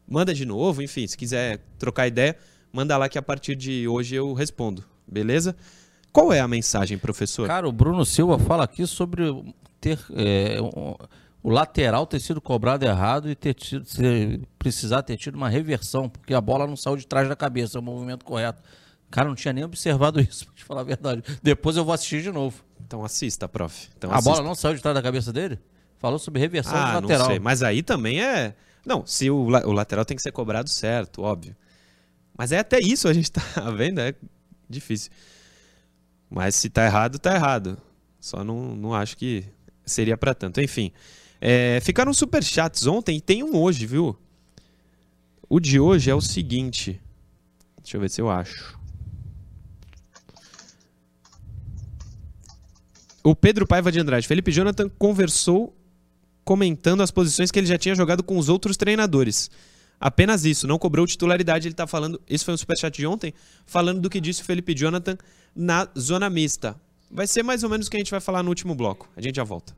[0.08, 2.36] manda de novo, enfim, se quiser trocar ideia,
[2.72, 5.56] manda lá que a partir de hoje eu respondo, beleza?
[6.16, 7.46] Qual é a mensagem, professor?
[7.46, 9.26] Cara, o Bruno Silva fala aqui sobre
[9.82, 10.96] ter é, um,
[11.44, 16.08] o lateral ter sido cobrado errado e ter tido, ter, precisar ter tido uma reversão,
[16.08, 18.64] porque a bola não saiu de trás da cabeça, é o movimento correto.
[19.12, 21.22] Cara, não tinha nem observado isso, pra te falar a verdade.
[21.44, 22.64] Depois eu vou assistir de novo.
[22.88, 23.90] Então assista, prof.
[23.98, 25.60] Então, a bola não saiu de trás da cabeça dele?
[25.98, 27.20] Falou sobre reversão ah, de lateral.
[27.20, 28.56] Não sei, mas aí também é.
[28.86, 31.58] Não, se o, o lateral tem que ser cobrado certo, óbvio.
[32.38, 33.42] Mas é até isso a gente tá
[33.76, 34.16] vendo, é
[34.70, 35.12] difícil.
[36.36, 37.78] Mas se tá errado, tá errado.
[38.20, 39.46] Só não, não acho que
[39.86, 40.60] seria para tanto.
[40.60, 40.92] Enfim,
[41.40, 44.20] é, ficaram super chats ontem e tem um hoje, viu?
[45.48, 47.02] O de hoje é o seguinte.
[47.82, 48.78] Deixa eu ver se eu acho.
[53.24, 54.28] O Pedro Paiva de Andrade.
[54.28, 55.74] Felipe Jonathan conversou
[56.44, 59.50] comentando as posições que ele já tinha jogado com os outros treinadores.
[60.00, 61.68] Apenas isso, não cobrou titularidade.
[61.68, 62.22] Ele está falando.
[62.28, 63.34] Esse foi um superchat de ontem,
[63.66, 65.18] falando do que disse o Felipe Jonathan
[65.56, 66.76] na zona mista.
[67.10, 69.10] Vai ser mais ou menos o que a gente vai falar no último bloco.
[69.16, 69.76] A gente já volta.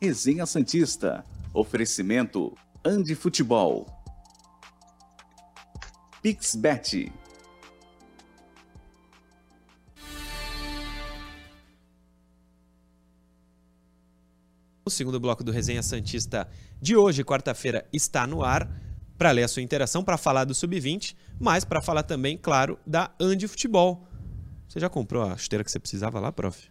[0.00, 1.24] Resenha Santista.
[1.52, 3.86] Oferecimento Andi Futebol.
[6.22, 7.12] Pixbet
[14.86, 16.46] O segundo bloco do Resenha Santista
[16.78, 18.68] de hoje, quarta-feira, está no ar
[19.16, 23.10] para ler a sua interação, para falar do Sub-20, mas para falar também, claro, da
[23.18, 24.06] Andi Futebol.
[24.68, 26.68] Você já comprou a chuteira que você precisava lá, prof?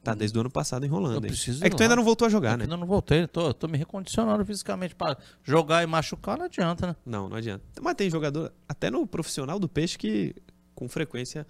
[0.00, 1.26] Tá desde o ano passado enrolando.
[1.60, 2.64] é que tu ainda não voltou a jogar, né?
[2.64, 6.96] Ainda não voltei, tô, tô me recondicionando fisicamente para jogar e machucar, não adianta, né?
[7.04, 7.64] Não, não adianta.
[7.82, 10.36] Mas tem jogador, até no profissional do peixe, que
[10.72, 11.44] com frequência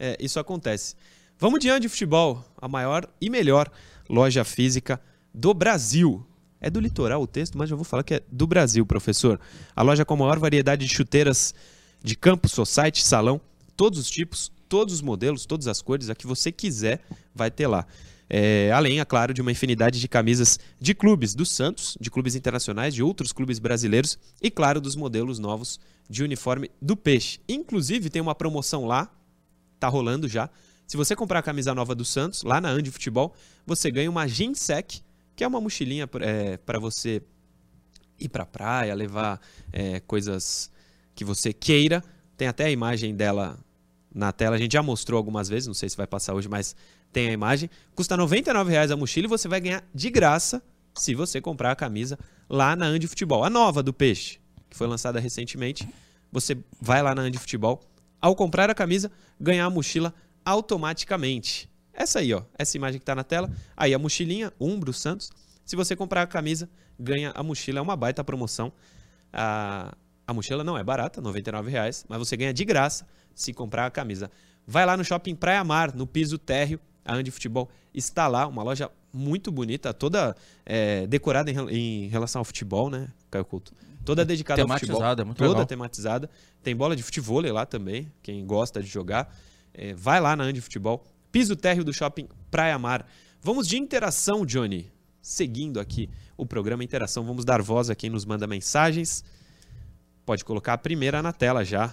[0.00, 0.96] é, isso acontece.
[1.38, 3.70] Vamos de Andi Futebol, a maior e melhor
[4.10, 5.00] loja física
[5.34, 6.24] do Brasil.
[6.60, 9.38] É do litoral o texto, mas eu vou falar que é do Brasil, professor.
[9.76, 11.54] A loja com a maior variedade de chuteiras
[12.02, 13.40] de campo, society, salão,
[13.76, 17.02] todos os tipos, todos os modelos, todas as cores, a que você quiser,
[17.34, 17.86] vai ter lá.
[18.30, 22.34] É, além, é claro, de uma infinidade de camisas de clubes do Santos, de clubes
[22.34, 27.40] internacionais, de outros clubes brasileiros e, claro, dos modelos novos de uniforme do Peixe.
[27.48, 29.10] Inclusive, tem uma promoção lá,
[29.78, 30.48] tá rolando já.
[30.86, 33.34] Se você comprar a camisa nova do Santos, lá na Andi Futebol,
[33.66, 35.02] você ganha uma Ginsec
[35.36, 37.22] que é uma mochilinha é, para você
[38.18, 39.40] ir para a praia, levar
[39.72, 40.70] é, coisas
[41.14, 42.02] que você queira.
[42.36, 43.58] Tem até a imagem dela
[44.14, 46.76] na tela, a gente já mostrou algumas vezes, não sei se vai passar hoje, mas
[47.12, 47.68] tem a imagem.
[47.94, 50.62] Custa R$ reais a mochila e você vai ganhar de graça
[50.94, 52.18] se você comprar a camisa
[52.48, 53.42] lá na Andi Futebol.
[53.44, 54.38] A nova do Peixe,
[54.70, 55.88] que foi lançada recentemente.
[56.30, 57.80] Você vai lá na Andi Futebol,
[58.20, 61.68] ao comprar a camisa, ganhar a mochila automaticamente.
[61.94, 63.50] Essa aí, ó, essa imagem que está na tela.
[63.76, 65.30] Aí a mochilinha, Umbro Santos.
[65.64, 67.78] Se você comprar a camisa, ganha a mochila.
[67.78, 68.72] É uma baita promoção.
[69.32, 69.94] A,
[70.26, 73.90] a mochila não é barata, R$ reais, mas você ganha de graça se comprar a
[73.90, 74.30] camisa.
[74.66, 76.80] Vai lá no Shopping Praia Mar, no piso térreo.
[77.04, 82.40] A Andi Futebol está lá, uma loja muito bonita, toda é, decorada em, em relação
[82.40, 83.72] ao futebol, né, Caio Couto?
[84.04, 84.96] Toda dedicada ao futebol.
[84.96, 85.66] Tematizada, muito toda legal.
[85.66, 86.30] tematizada.
[86.62, 89.34] Tem bola de futebol lá também, quem gosta de jogar.
[89.72, 91.04] É, vai lá na Andi Futebol.
[91.34, 93.04] Piso térreo do shopping Praia Mar.
[93.42, 94.92] Vamos de interação, Johnny.
[95.20, 99.24] Seguindo aqui o programa Interação, vamos dar voz a quem nos manda mensagens.
[100.24, 101.92] Pode colocar a primeira na tela já.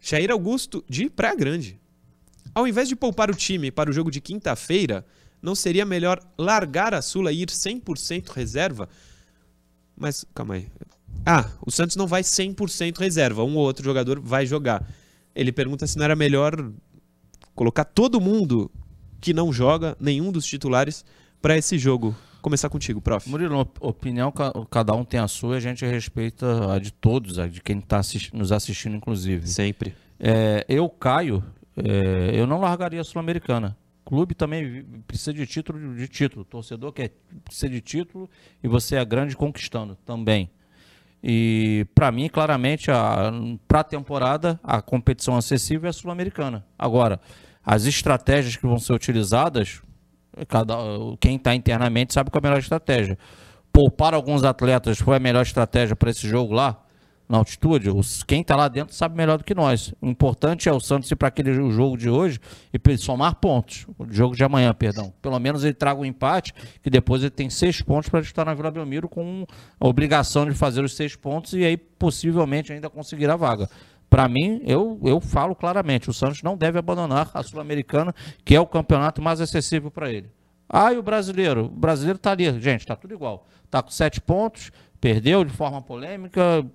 [0.00, 1.80] Jair Augusto de Praia Grande.
[2.52, 5.06] Ao invés de poupar o time para o jogo de quinta-feira,
[5.40, 8.88] não seria melhor largar a Sula e ir 100% reserva?
[9.96, 10.66] Mas, calma aí.
[11.24, 13.44] Ah, o Santos não vai 100% reserva.
[13.44, 14.84] Um ou outro jogador vai jogar.
[15.38, 16.70] Ele pergunta se não era melhor
[17.54, 18.68] colocar todo mundo
[19.20, 21.04] que não joga, nenhum dos titulares,
[21.40, 22.14] para esse jogo.
[22.42, 23.28] Começar contigo, prof.
[23.28, 26.92] Murilo, op- opinião, ca- cada um tem a sua e a gente respeita a de
[26.92, 28.00] todos, a de quem está
[28.32, 29.46] nos assistindo, inclusive.
[29.46, 29.94] Sempre.
[30.18, 31.42] É, eu, Caio,
[31.76, 33.76] é, eu não largaria a Sul-Americana.
[34.04, 36.44] Clube também precisa de título, de título.
[36.44, 37.12] Torcedor quer
[37.44, 38.28] precisa de título
[38.62, 40.48] e você é grande conquistando também.
[41.22, 42.86] E para mim, claramente,
[43.66, 46.64] para a temporada, a competição acessível é a Sul-Americana.
[46.78, 47.20] Agora,
[47.64, 49.82] as estratégias que vão ser utilizadas,
[50.46, 50.74] cada,
[51.20, 53.18] quem está internamente sabe qual é a melhor estratégia.
[53.72, 56.82] Poupar alguns atletas foi a melhor estratégia para esse jogo lá,
[57.28, 57.90] na altitude.
[57.90, 59.92] Os, quem está lá dentro sabe melhor do que nós.
[60.00, 62.40] O importante é o Santos ir para aquele jo- jogo de hoje
[62.72, 63.86] e somar pontos.
[63.98, 65.12] O jogo de amanhã, perdão.
[65.20, 68.54] Pelo menos ele traga um empate, que depois ele tem seis pontos para estar na
[68.54, 69.46] Vila Belmiro com
[69.78, 73.68] a obrigação de fazer os seis pontos e aí possivelmente ainda conseguir a vaga.
[74.08, 78.60] Para mim, eu, eu falo claramente, o Santos não deve abandonar a Sul-Americana, que é
[78.60, 80.30] o campeonato mais acessível para ele.
[80.66, 81.66] Ah, e o brasileiro?
[81.66, 83.46] O brasileiro está ali, gente, está tudo igual.
[83.64, 86.66] Está com sete pontos, perdeu de forma polêmica,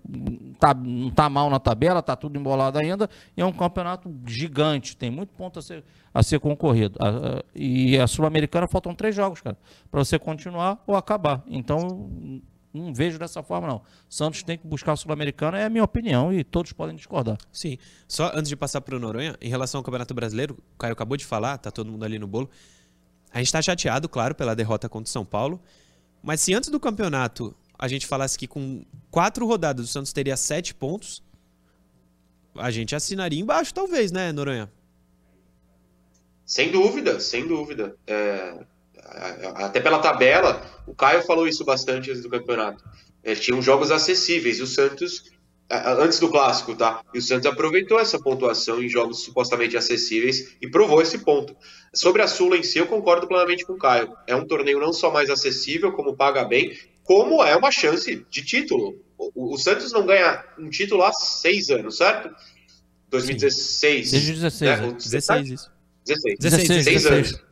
[0.59, 4.95] tá, não está mal na tabela, está tudo embolado ainda, e é um campeonato gigante,
[4.95, 5.83] tem muito ponto a ser,
[6.13, 6.97] a ser concorrido.
[7.01, 9.57] A- a- e a Sul-Americana faltam três jogos, cara,
[9.91, 11.43] para você continuar ou acabar.
[11.47, 12.09] Então,
[12.73, 13.81] não vejo dessa forma, não.
[14.09, 17.37] Santos tem que buscar a Sul-Americana, é a minha opinião, e todos podem discordar.
[17.51, 17.77] Sim.
[18.07, 21.17] Só antes de passar para o Noronha, em relação ao Campeonato Brasileiro, o Caio acabou
[21.17, 22.49] de falar, tá todo mundo ali no bolo.
[23.33, 25.59] A gente está chateado, claro, pela derrota contra o São Paulo.
[26.21, 27.53] Mas se antes do campeonato
[27.83, 31.21] a gente falasse que com quatro rodadas o Santos teria sete pontos,
[32.55, 34.71] a gente assinaria embaixo, talvez, né, Noronha?
[36.45, 37.97] Sem dúvida, sem dúvida.
[38.07, 38.57] É,
[39.55, 42.81] até pela tabela, o Caio falou isso bastante antes do campeonato.
[43.21, 45.29] É, tinham jogos acessíveis e o Santos,
[45.69, 47.03] a- antes do clássico, tá?
[47.13, 51.53] E o Santos aproveitou essa pontuação em jogos supostamente acessíveis e provou esse ponto.
[51.93, 54.15] Sobre a Sula em si, eu concordo plenamente com o Caio.
[54.25, 56.71] É um torneio não só mais acessível, como paga bem,
[57.03, 58.99] como é uma chance de título.
[59.17, 62.33] O, o Santos não ganha um título há seis anos, certo?
[63.09, 64.11] 2016.
[64.11, 64.85] Desde 16, né?
[64.85, 64.89] é.
[64.89, 65.71] O- 16 isso.
[66.05, 66.37] 16.
[66.39, 67.27] 16, 16 16.
[67.33, 67.43] anos.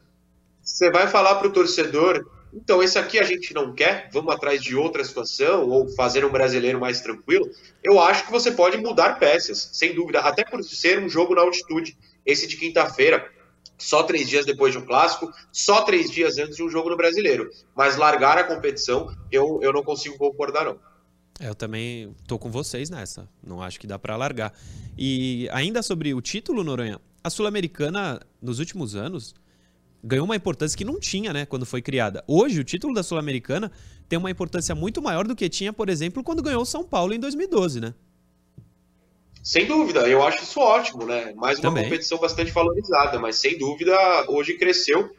[0.64, 4.62] Você vai falar para o torcedor, então esse aqui a gente não quer, vamos atrás
[4.62, 7.50] de outra situação, ou fazer um brasileiro mais tranquilo.
[7.84, 11.42] Eu acho que você pode mudar peças, sem dúvida, até por ser um jogo na
[11.42, 11.98] altitude.
[12.26, 13.28] Esse de quinta-feira,
[13.82, 16.96] só três dias depois de um clássico, só três dias antes de um jogo no
[16.96, 17.50] brasileiro.
[17.76, 20.80] Mas largar a competição, eu, eu não consigo concordar, não.
[21.40, 23.28] É, Eu também tô com vocês nessa.
[23.44, 24.54] Não acho que dá para largar.
[24.98, 29.34] E ainda sobre o título, Noronha, a Sul-Americana, nos últimos anos,
[30.04, 32.24] ganhou uma importância que não tinha, né, quando foi criada.
[32.28, 33.72] Hoje, o título da Sul-Americana
[34.08, 37.14] tem uma importância muito maior do que tinha, por exemplo, quando ganhou o São Paulo
[37.14, 37.94] em 2012, né?
[39.44, 41.34] Sem dúvida, eu acho isso ótimo, né?
[41.36, 41.86] Mais uma Também.
[41.86, 43.96] competição bastante valorizada, mas sem dúvida
[44.28, 45.10] hoje cresceu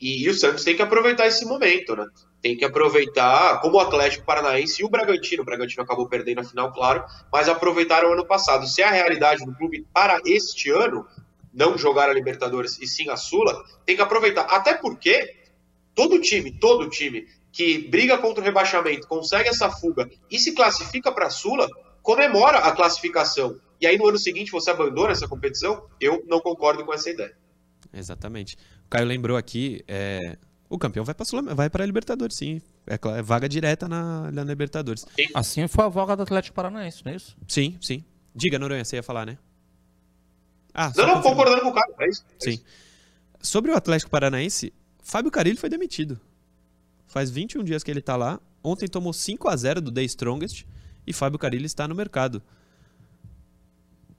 [0.00, 2.06] e, o Santos tem que aproveitar esse momento, né?
[2.40, 6.44] Tem que aproveitar, como o Atlético Paranaense e o Bragantino, o Bragantino acabou perdendo a
[6.44, 8.66] final, claro, mas aproveitaram o ano passado.
[8.66, 11.06] Se é a realidade do clube para este ano,
[11.54, 14.42] não jogar a Libertadores e sim a Sula, tem que aproveitar.
[14.42, 15.36] Até porque
[15.94, 21.12] todo time, todo time que briga contra o rebaixamento, consegue essa fuga e se classifica
[21.12, 21.68] para a Sula,
[22.02, 23.56] comemora a classificação.
[23.80, 25.86] E aí no ano seguinte você abandona essa competição?
[26.00, 27.34] Eu não concordo com essa ideia.
[27.92, 28.56] Exatamente.
[28.86, 30.36] O Caio lembrou aqui, é,
[30.68, 32.60] o campeão vai para vai para a Libertadores, sim.
[32.86, 35.04] É, é vaga direta na, na Libertadores.
[35.34, 37.36] Assim foi a vaga do Atlético Paranaense, não é isso?
[37.48, 38.04] Sim, sim.
[38.34, 39.36] Diga, Noronha, você ia falar, né?
[40.74, 42.24] Ah, Não, não, concordando com o cara, é isso.
[42.40, 42.50] é Sim.
[42.52, 42.64] isso.
[43.42, 46.18] Sobre o Atlético Paranaense, Fábio Carilli foi demitido.
[47.06, 48.40] Faz 21 dias que ele tá lá.
[48.64, 50.64] Ontem tomou 5 a 0 do The Strongest
[51.06, 52.42] e Fábio Carilli está no mercado.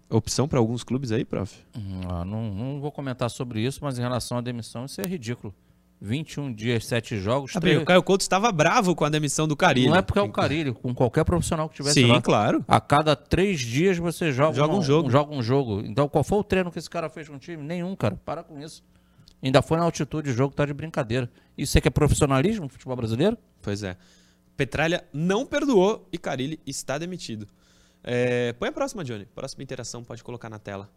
[0.09, 1.55] Opção para alguns clubes aí, prof?
[1.75, 5.05] Hum, ah, não, não vou comentar sobre isso, mas em relação à demissão, isso é
[5.05, 5.53] ridículo.
[5.99, 7.55] 21 dias, 7 jogos.
[7.55, 9.87] Ah, bem, o Caio Couto estava bravo com a demissão do Carilli.
[9.87, 12.21] Não é porque é o Carilho, com qualquer profissional que tivesse Sim, lá.
[12.21, 12.63] claro.
[12.67, 15.09] A cada três dias você joga, Joga um uma- jogo.
[15.09, 15.79] joga um jogo.
[15.85, 17.63] Então qual foi o treino que esse cara fez com o time?
[17.63, 18.19] Nenhum, cara.
[18.25, 18.83] Para com isso.
[19.41, 21.31] Ainda foi na altitude de jogo, tá de brincadeira.
[21.57, 23.37] Isso é que é profissionalismo no futebol brasileiro?
[23.61, 23.95] Pois é.
[24.55, 27.47] Petralha não perdoou e Carilli está demitido.
[28.03, 29.25] É, põe a próxima, Johnny.
[29.25, 30.89] Próxima interação, pode colocar na tela.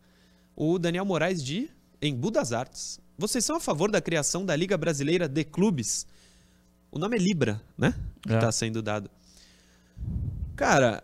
[0.55, 1.71] O Daniel Moraes de
[2.03, 3.01] Embu das Artes.
[3.17, 6.07] Vocês são a favor da criação da Liga Brasileira de Clubes?
[6.91, 7.95] O nome é Libra, né?
[8.23, 8.37] Que É.
[8.37, 9.11] está sendo dado.
[10.55, 11.03] Cara,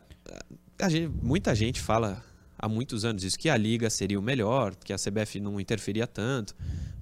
[0.89, 2.23] gente- muita gente fala
[2.59, 6.07] há muitos anos isso, que a Liga seria o melhor, que a CBF não interferia
[6.07, 6.55] tanto.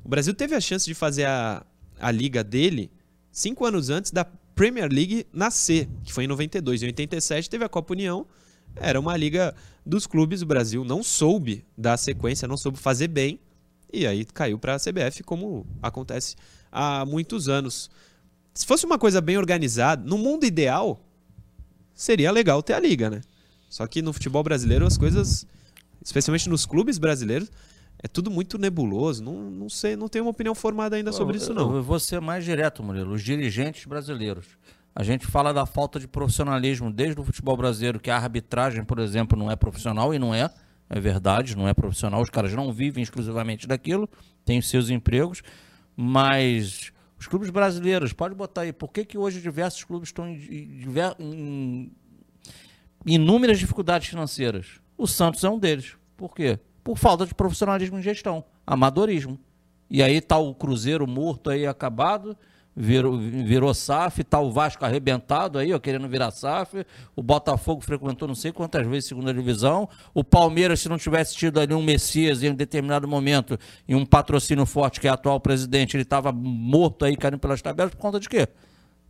[0.05, 1.65] O Brasil teve a chance de fazer a,
[1.99, 2.91] a Liga dele
[3.31, 4.25] cinco anos antes da
[4.61, 6.83] Premier League nascer, que foi em 92.
[6.83, 8.27] Em 87 teve a Copa União,
[8.77, 9.55] era uma liga
[9.87, 10.43] dos clubes.
[10.43, 13.41] O Brasil não soube dar sequência, não soube fazer bem,
[13.91, 16.37] e aí caiu para a CBF, como acontece
[16.71, 17.91] há muitos anos.
[18.53, 21.01] Se fosse uma coisa bem organizada, no mundo ideal,
[21.95, 23.23] seria legal ter a liga, né?
[23.71, 25.47] Só que no futebol brasileiro as coisas,
[26.05, 27.51] especialmente nos clubes brasileiros,
[28.03, 29.23] é tudo muito nebuloso.
[29.23, 31.77] Não, não sei, não tenho uma opinião formada ainda sobre isso, Eu- não.
[31.77, 33.13] Eu vou ser mais direto, Murilo.
[33.13, 34.47] Os dirigentes brasileiros.
[34.95, 38.99] A gente fala da falta de profissionalismo desde o futebol brasileiro, que a arbitragem, por
[38.99, 40.51] exemplo, não é profissional e não é.
[40.89, 42.21] É verdade, não é profissional.
[42.21, 44.09] Os caras não vivem exclusivamente daquilo,
[44.45, 45.43] têm os seus empregos.
[45.97, 50.35] Mas os clubes brasileiros, pode botar aí, por que, que hoje diversos clubes estão em,
[50.37, 51.93] em
[53.07, 54.81] inúmeras dificuldades financeiras.
[54.97, 55.97] O Santos é um deles.
[56.17, 56.59] Por quê?
[56.83, 59.39] Por falta de profissionalismo em gestão, amadorismo.
[59.91, 62.37] E aí tá o Cruzeiro morto aí, acabado,
[62.75, 66.87] virou, virou SAF, tá o Vasco arrebentado aí, ó, querendo virar SAF.
[67.17, 69.89] O Botafogo frequentou não sei quantas vezes segunda divisão.
[70.15, 74.07] O Palmeiras, se não tivesse tido ali um Messias em um determinado momento e um
[74.07, 78.21] patrocínio forte, que é atual presidente, ele estava morto aí, caindo pelas tabelas, por conta
[78.21, 78.49] de quê?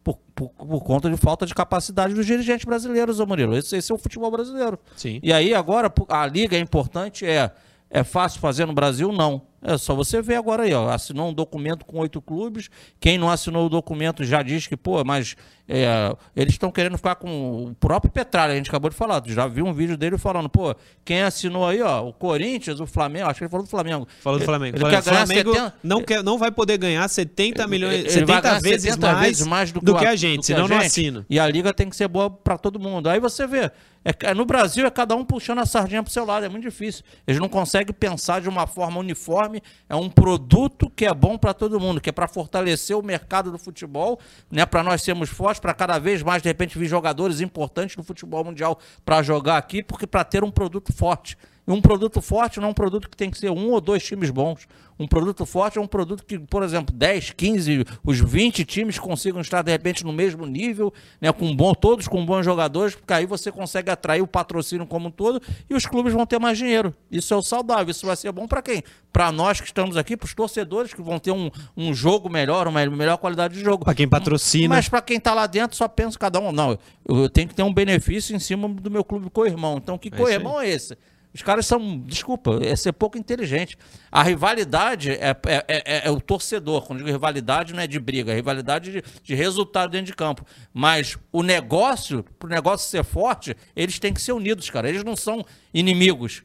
[0.03, 3.57] Por, por- por conta de falta de capacidade dos dirigentes brasileiros, ô Murilo.
[3.57, 4.79] Esse, esse é o futebol brasileiro.
[4.97, 5.21] Sim.
[5.23, 7.51] E aí, agora, a liga é importante, é,
[7.91, 9.13] é fácil fazer no Brasil?
[9.13, 9.43] Não.
[9.63, 10.89] É só você ver agora aí, ó.
[10.89, 12.71] Assinou um documento com oito clubes.
[12.99, 15.37] Quem não assinou o documento já diz que, pô, mas
[15.69, 19.23] é, eles estão querendo ficar com o próprio Petralha, a gente acabou de falar.
[19.27, 23.27] Já viu um vídeo dele falando, pô, quem assinou aí, ó, o Corinthians, o Flamengo,
[23.29, 24.09] acho que ele falou do Flamengo.
[24.23, 24.77] Falou do Ele- Flamengo.
[24.77, 28.25] Ele, Falou, quer ganhar Flamengo 70 não, quer, não vai poder ganhar 70 milhões, ele
[28.25, 30.47] vai 70 ganhar vezes, 70 mais, vezes mais do, do que a- a gente, que
[30.47, 30.87] senão a não gente.
[30.87, 31.27] assino.
[31.29, 33.09] E a liga tem que ser boa para todo mundo.
[33.11, 33.71] Aí você vê,
[34.05, 36.65] é, é- no Brasil é cada um puxando a sardinha pro seu lado, é muito
[36.65, 37.05] difícil.
[37.27, 39.50] Eles não conseguem pensar de uma forma uniforme.
[39.89, 43.51] É um produto que é bom para todo mundo, que é para fortalecer o mercado
[43.51, 44.19] do futebol,
[44.51, 44.65] né?
[44.67, 48.45] Para nós sermos fortes, para cada vez mais de repente vir jogadores importantes do futebol
[48.45, 51.37] mundial para jogar aqui, porque para ter um produto forte.
[51.71, 54.03] E um produto forte não é um produto que tem que ser um ou dois
[54.03, 54.67] times bons.
[54.99, 59.41] Um produto forte é um produto que, por exemplo, 10, 15, os 20 times consigam
[59.41, 63.25] estar, de repente, no mesmo nível, né, com bom, todos com bons jogadores, porque aí
[63.25, 66.93] você consegue atrair o patrocínio como um todo e os clubes vão ter mais dinheiro.
[67.09, 67.93] Isso é o saudável.
[67.93, 68.83] Isso vai ser bom para quem?
[69.13, 72.67] Para nós que estamos aqui, para os torcedores que vão ter um, um jogo melhor,
[72.67, 73.85] uma melhor qualidade de jogo.
[73.85, 74.75] Pra quem patrocina.
[74.75, 76.51] Mas para quem tá lá dentro, só pensa cada um.
[76.51, 76.77] Não,
[77.09, 79.77] eu tenho que ter um benefício em cima do meu clube co-irmão.
[79.77, 80.99] Então, que isso co-irmão é esse?
[81.33, 83.79] Os caras são, desculpa, é ser pouco inteligente.
[84.11, 86.87] A rivalidade é, é, é- é o torcedor.
[86.87, 90.45] Quando digo rivalidade, não é de briga, é rivalidade de, de resultado dentro de campo.
[90.75, 94.89] Mas o negócio, para o negócio ser forte, eles têm que ser unidos, cara.
[94.89, 96.43] Eles não são inimigos.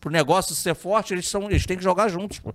[0.00, 2.38] Para o negócio ser forte, eles, são, eles têm que jogar juntos.
[2.38, 2.54] Pô.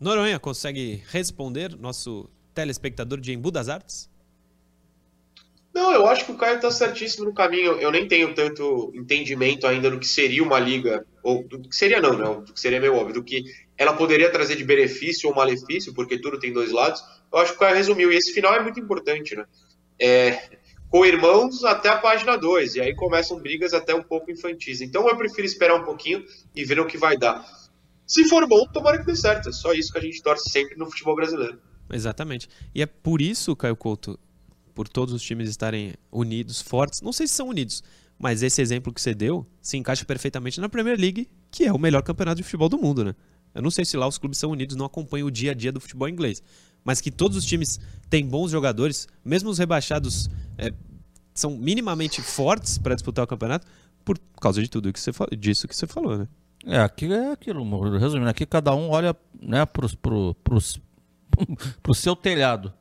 [0.00, 4.08] Noronha consegue responder, nosso telespectador de Embu das Artes?
[5.74, 7.72] Não, eu acho que o Caio tá certíssimo no caminho.
[7.72, 12.00] Eu nem tenho tanto entendimento ainda do que seria uma liga, ou do que seria
[12.00, 13.44] não, não, do que seria meio óbvio, do que
[13.76, 17.02] ela poderia trazer de benefício ou malefício, porque tudo tem dois lados.
[17.32, 19.44] Eu acho que o Caio resumiu, e esse final é muito importante, né?
[20.00, 20.58] É,
[20.90, 24.80] co-irmãos até a página 2, e aí começam brigas até um pouco infantis.
[24.80, 26.24] Então eu prefiro esperar um pouquinho
[26.56, 27.44] e ver o que vai dar.
[28.06, 29.50] Se for bom, tomara que dê certo.
[29.50, 31.60] É só isso que a gente torce sempre no futebol brasileiro.
[31.92, 32.48] Exatamente.
[32.74, 34.18] E é por isso, Caio Couto,
[34.78, 37.82] por todos os times estarem unidos, fortes, não sei se são unidos,
[38.16, 41.78] mas esse exemplo que você deu se encaixa perfeitamente na Premier League, que é o
[41.80, 43.12] melhor campeonato de futebol do mundo, né?
[43.52, 45.72] Eu não sei se lá os clubes são unidos, não acompanham o dia a dia
[45.72, 46.40] do futebol inglês,
[46.84, 50.72] mas que todos os times têm bons jogadores, mesmo os rebaixados é,
[51.34, 53.66] são minimamente fortes para disputar o campeonato,
[54.04, 56.28] por causa de tudo que você, disso que você falou, né?
[56.64, 59.66] É, aqui é aquilo, resumindo, aqui cada um olha né,
[61.82, 62.72] pro seu telhado.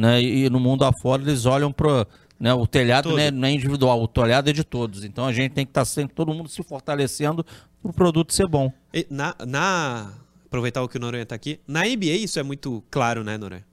[0.00, 0.22] Né?
[0.22, 2.06] E, no mundo afora eles olham pro.
[2.38, 5.04] Né, o telhado né, não é individual, o telhado é de todos.
[5.04, 7.44] Então a gente tem que estar sempre, todo mundo se fortalecendo
[7.82, 8.72] para o produto ser bom.
[8.94, 10.14] E na, na-
[10.46, 13.64] Aproveitar o que o Noronha tá aqui, na NBA isso é muito claro, né, Noronha?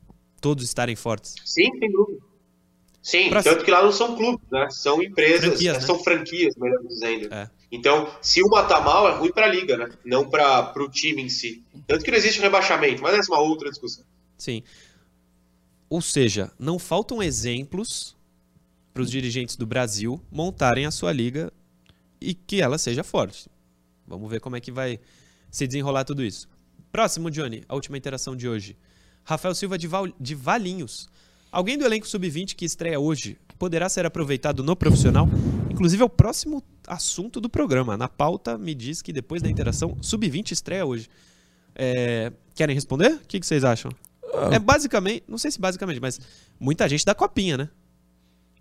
[0.41, 1.33] Todos estarem fortes.
[1.45, 2.19] Sim, sem dúvida.
[3.01, 4.67] Sim, Pra- tanto que lá não são clubes, né?
[4.69, 5.79] São empresas, Franquias, né?
[5.79, 7.33] são franquias, melhor dizendo.
[7.33, 7.49] É.
[7.71, 9.89] Então, se uma tá mal, é ruim para a liga, né?
[10.05, 11.63] Não para o time em si.
[11.87, 14.03] Tanto que não existe rebaixamento, mas essa é uma outra discussão.
[14.37, 14.61] Sim.
[15.89, 18.15] Ou seja, não faltam exemplos
[18.93, 21.51] para os dirigentes do Brasil montarem a sua liga
[22.19, 23.49] e que ela seja forte.
[24.07, 24.99] Vamos ver como é que vai
[25.51, 26.49] se desenrolar tudo isso.
[26.91, 28.75] Próximo, Johnny, a última interação de hoje.
[29.23, 30.07] Rafael Silva de, Val...
[30.19, 31.09] de Valinhos.
[31.51, 35.27] Alguém do elenco sub-20 que estreia hoje poderá ser aproveitado no profissional?
[35.69, 37.95] Inclusive, é o próximo assunto do programa.
[37.97, 41.09] Na pauta, me diz que depois da interação, sub-20 estreia hoje.
[41.75, 42.31] É...
[42.55, 43.13] Querem responder?
[43.13, 43.91] O que, que vocês acham?
[44.51, 46.19] É basicamente, não sei se basicamente, mas
[46.59, 47.69] muita gente da copinha, né?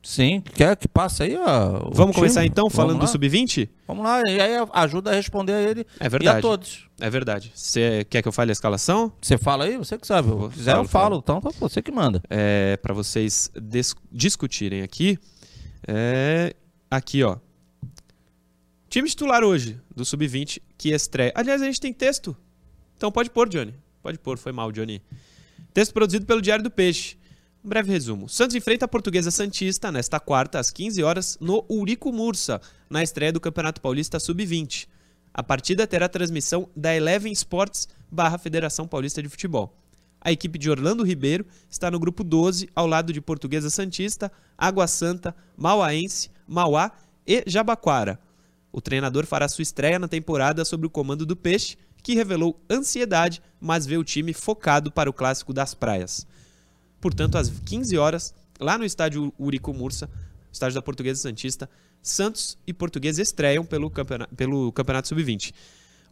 [0.03, 3.69] Sim, quer que passe aí ó, Vamos começar então falando do sub-20?
[3.89, 6.37] Vamos lá, e aí ajuda a responder a ele é verdade.
[6.37, 6.89] e a todos.
[7.01, 7.51] É verdade.
[7.53, 9.13] Você quer que eu fale a escalação?
[9.21, 10.29] Você fala aí, você que sabe.
[10.29, 11.19] Se quiser, eu falo.
[11.19, 12.23] Então, tá você que manda.
[12.31, 13.51] É, para vocês
[14.13, 15.19] discutirem aqui.
[15.89, 16.55] É,
[16.89, 17.37] aqui, ó.
[18.89, 21.33] Time titular hoje do sub-20 que estreia.
[21.35, 22.37] Aliás, a gente tem texto.
[22.97, 23.75] Então pode pôr, Johnny.
[24.03, 25.03] Pode pôr, foi mal, Johnny.
[25.77, 27.19] Texto produzido pelo Diário do Peixe.
[27.63, 28.31] Um breve resumo.
[28.31, 33.31] Santos enfrenta a Portuguesa Santista nesta quarta, às 15 horas, no Urico Mursa, na estreia
[33.31, 34.89] do Campeonato Paulista Sub-20.
[35.35, 39.77] A partida terá transmissão da Eleven Sports barra Federação Paulista de Futebol.
[40.19, 44.87] A equipe de Orlando Ribeiro está no grupo 12, ao lado de Portuguesa Santista, Água
[44.87, 46.91] Santa, Mauaense, Mauá
[47.27, 48.19] e Jabaquara.
[48.73, 51.77] O treinador fará sua estreia na temporada sob o comando do Peixe,
[52.07, 56.27] que revelou ansiedade, mas vê o time focado para o clássico das praias
[57.07, 60.11] portanto, às 15 horas, lá no estádio Urico Mursa,
[60.53, 61.71] estádio da Portuguesa Santista,
[62.03, 65.53] Santos e Portuguesa estreiam pelo campeonato, pelo campeonato Sub-20.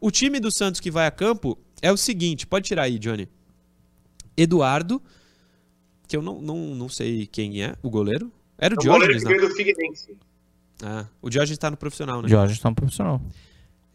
[0.01, 3.29] O time do Santos que vai a campo é o seguinte, pode tirar aí, Johnny.
[4.37, 5.03] Eduardo,
[6.07, 8.31] que eu não, não, não sei quem é, o goleiro.
[8.57, 10.17] Era o, o Diógenes, goleiro do Figueirense.
[10.81, 12.29] Ah, o Diógenes está no profissional, né?
[12.29, 13.21] Diógenes está no profissional.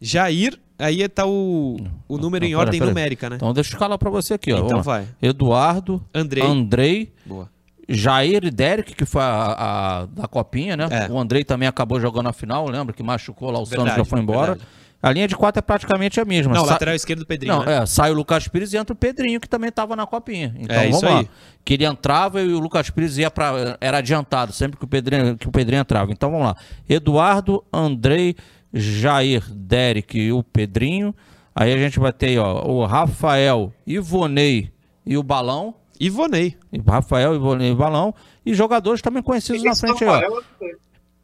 [0.00, 1.76] Jair, aí tá o,
[2.08, 2.90] o número não, em ordem pera.
[2.90, 3.36] numérica, né?
[3.36, 4.58] Então deixa eu escalar para você aqui, ó.
[4.58, 5.06] Então vai.
[5.22, 7.48] Eduardo, Andrei, Andrei Boa.
[7.88, 10.88] Jair e Derek, que foi a, a da copinha, né?
[10.90, 11.12] É.
[11.12, 12.94] O Andrei também acabou jogando a final, lembra?
[12.94, 14.52] Que machucou lá, o verdade, Santos já foi embora.
[14.52, 14.68] Verdade.
[15.02, 16.52] A linha de quatro é praticamente a mesma.
[16.52, 17.54] Não, Sa lateral esquerdo do Pedrinho.
[17.54, 17.78] Não, né?
[17.78, 20.54] é, sai o Lucas Pires e entra o Pedrinho, que também estava na copinha.
[20.58, 21.18] Então é, vamos lá.
[21.20, 21.30] Aí.
[21.64, 23.78] Que ele entrava e o Lucas Pires ia para.
[23.80, 26.12] Era adiantado, sempre que o, Pedrinho, que o Pedrinho entrava.
[26.12, 26.56] Então vamos lá.
[26.86, 28.36] Eduardo, Andrei,
[28.72, 31.14] Jair, Derek e o Pedrinho.
[31.54, 34.70] Aí a gente vai ter ó, o Rafael, Ivonei
[35.04, 35.74] e o Balão.
[36.00, 36.56] Ivonei.
[36.86, 38.14] Rafael, Ivonei e o Balão.
[38.44, 40.40] E jogadores também conhecidos na frente aí, ó.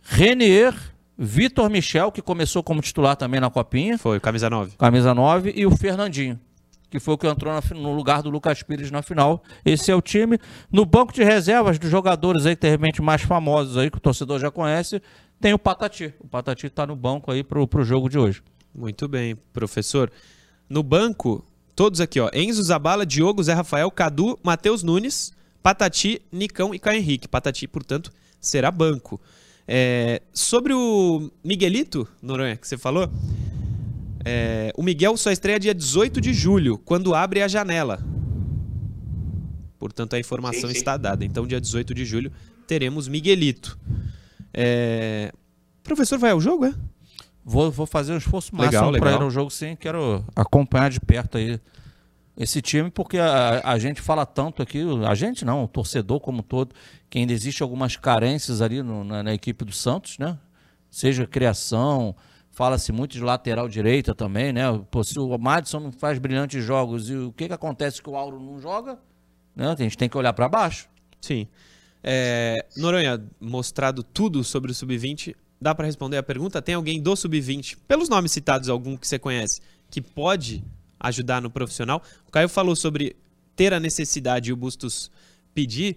[0.03, 0.75] Renier,
[1.17, 3.97] Vitor Michel, que começou como titular também na Copinha.
[3.97, 4.77] Foi, camisa 9.
[4.77, 5.53] Camisa 9.
[5.57, 6.39] E o Fernandinho,
[6.91, 9.43] que foi o que entrou no lugar do Lucas Pires na final.
[9.65, 10.39] Esse é o time.
[10.71, 14.39] No banco de reservas dos jogadores aí, de repente, mais famosos aí, que o torcedor
[14.39, 15.01] já conhece,
[15.41, 16.15] tem o Patati.
[16.21, 18.43] O Patati está no banco aí pro, pro jogo de hoje.
[18.75, 20.11] Muito bem, professor.
[20.69, 22.31] No banco, todos aqui, ó.
[22.33, 25.33] Enzo Zabala, Diogo, Zé Rafael, Cadu, Matheus Nunes,
[25.63, 27.29] Patati, Nicão e Caio Henrique.
[27.29, 29.21] Patati, portanto, será banco.
[29.69, 33.11] É, sobre o Miguelito, Noronha, que você falou,
[34.25, 37.99] é, o Miguel só estreia dia 18 de julho, quando abre a janela.
[39.79, 40.79] Portanto, a informação sim, sim.
[40.79, 41.25] está dada.
[41.25, 42.33] Então, dia 18 de julho,
[42.67, 43.79] teremos Miguelito.
[44.57, 45.31] É...
[45.85, 46.75] Professor, vai ao jogo, é?
[47.45, 49.77] Vou, vou fazer um esforço máximo para ir ao jogo, sim.
[49.77, 51.61] Quero acompanhar de perto aí
[52.37, 56.43] esse time, porque a, a, gente fala tanto aqui, a gente não, o torcedor como
[56.43, 56.75] todo,
[57.09, 60.37] que ainda existe algumas carências ali no, na, na, equipe do Santos, né?
[60.91, 62.17] Seja criação,
[62.51, 64.65] fala-se muito de lateral direita também, né?
[64.91, 68.17] Pô, se o Madison não faz brilhantes jogos e o que, que acontece que o
[68.17, 68.99] Auro não joga,
[69.55, 69.69] né?
[69.73, 70.89] A gente tem que olhar para baixo.
[71.21, 71.47] Sim.
[72.09, 76.63] É, Noronha, mostrado tudo sobre o Sub-20, dá para responder a pergunta?
[76.63, 80.63] Tem alguém do Sub-20, pelos nomes citados, algum que você conhece, que pode
[81.01, 82.01] ajudar no profissional?
[82.25, 83.17] O Caio falou sobre
[83.57, 85.11] ter a necessidade e o Bustos
[85.53, 85.97] pedir.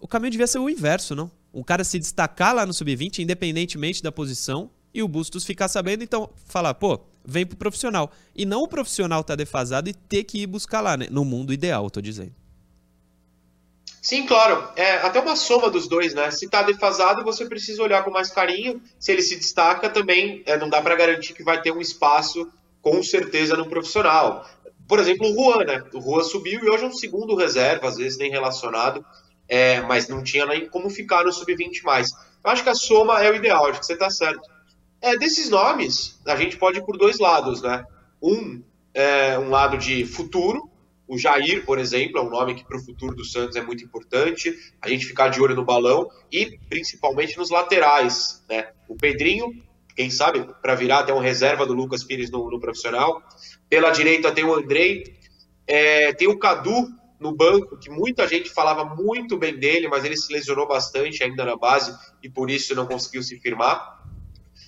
[0.00, 1.30] O caminho devia ser o inverso, não?
[1.52, 6.02] O cara se destacar lá no Sub-20, independentemente da posição, e o Bustos ficar sabendo,
[6.02, 8.10] então falar, pô, vem pro profissional.
[8.34, 11.06] E não o profissional tá defasado e ter que ir buscar lá, né?
[11.10, 12.32] No mundo ideal, tô dizendo.
[14.04, 14.68] Sim, claro.
[14.76, 16.30] É até uma soma dos dois, né?
[16.30, 18.82] Se tá defasado, você precisa olhar com mais carinho.
[19.00, 22.46] Se ele se destaca, também é, não dá para garantir que vai ter um espaço
[22.82, 24.46] com certeza no profissional.
[24.86, 25.82] Por exemplo, o Juan, né?
[25.94, 29.02] O Juan subiu e hoje é um segundo reserva, às vezes nem relacionado,
[29.48, 32.10] é, mas não tinha nem como ficar no sub-20 mais.
[32.44, 34.46] Eu acho que a soma é o ideal, acho que você tá certo.
[35.00, 37.86] É, desses nomes, a gente pode ir por dois lados, né?
[38.20, 40.70] Um, é, um lado de futuro,
[41.06, 43.84] o Jair, por exemplo, é um nome que para o futuro do Santos é muito
[43.84, 44.54] importante.
[44.80, 48.42] A gente ficar de olho no balão e principalmente nos laterais.
[48.48, 48.68] Né?
[48.88, 49.52] O Pedrinho
[49.94, 53.22] quem sabe, para virar até um reserva do Lucas Pires no, no profissional.
[53.68, 55.16] Pela direita tem o Andrei,
[55.66, 56.88] é, tem o Cadu
[57.20, 61.44] no banco, que muita gente falava muito bem dele, mas ele se lesionou bastante ainda
[61.44, 64.02] na base e por isso não conseguiu se firmar.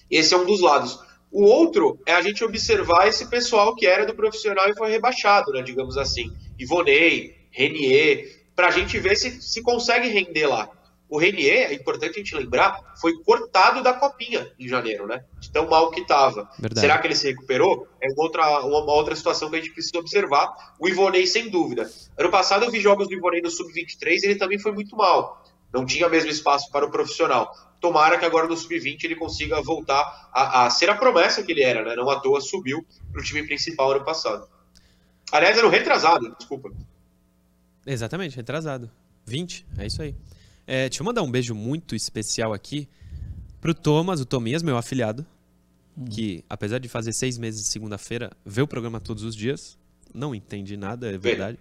[0.08, 0.98] Esse é um dos lados.
[1.30, 5.52] O outro é a gente observar esse pessoal que era do profissional e foi rebaixado,
[5.52, 6.32] né, digamos assim.
[6.58, 10.70] Ivonei, Renier, para a gente ver se, se consegue render lá.
[11.08, 15.24] O Renier, é importante a gente lembrar, foi cortado da copinha em janeiro, né?
[15.38, 16.50] De tão mal que estava.
[16.74, 17.86] Será que ele se recuperou?
[18.00, 20.48] É uma outra, uma outra situação que a gente precisa observar.
[20.80, 21.88] O Ivonei, sem dúvida.
[22.18, 25.44] Ano passado eu vi jogos do Ivonei no Sub-23 ele também foi muito mal.
[25.72, 27.52] Não tinha mesmo espaço para o profissional.
[27.80, 31.62] Tomara que agora no Sub-20 ele consiga voltar a, a, ser a promessa que ele
[31.62, 31.94] era, né?
[31.94, 34.48] Não à toa subiu para o time principal ano passado.
[35.30, 36.72] Aliás, era o retrasado, desculpa.
[37.86, 38.90] Exatamente, retrasado.
[39.24, 40.14] 20, é isso aí.
[40.66, 42.88] É, deixa eu mandar um beijo muito especial aqui
[43.60, 45.26] pro Thomas, o Tominhas, meu afilhado,
[45.96, 46.04] uhum.
[46.06, 49.78] que apesar de fazer seis meses de segunda-feira, vê o programa todos os dias.
[50.14, 51.58] Não entende nada, é verdade.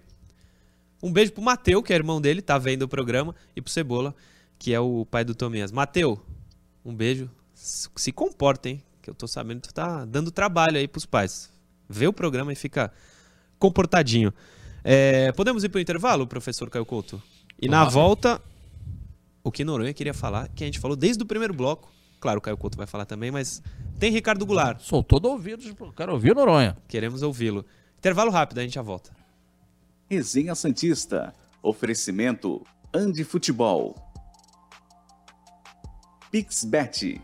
[1.01, 4.15] Um beijo pro Mateu, que é irmão dele, tá vendo o programa, e pro Cebola,
[4.57, 5.71] que é o pai do Tominhas.
[5.71, 6.19] Mateu,
[6.83, 7.29] um beijo.
[7.53, 8.83] Se comporta, hein?
[9.01, 11.51] Que eu tô sabendo que tu tá dando trabalho aí pros pais.
[11.87, 12.91] Vê o programa e fica
[13.59, 14.33] comportadinho.
[14.83, 17.21] É, podemos ir pro intervalo, professor Caio Couto?
[17.59, 18.41] E na volta,
[19.43, 21.91] o que Noronha queria falar, que a gente falou desde o primeiro bloco.
[22.19, 23.61] Claro, o Caio Couto vai falar também, mas
[23.99, 24.81] tem Ricardo Goulart.
[24.81, 25.63] Sou todo ouvido,
[25.95, 26.77] quero ouvir o Noronha.
[26.87, 27.65] Queremos ouvi-lo.
[27.97, 29.11] Intervalo rápido, a gente já volta.
[30.09, 31.33] Resenha Santista.
[31.63, 33.95] Oferecimento Andi Futebol.
[36.35, 37.21] Pixbet.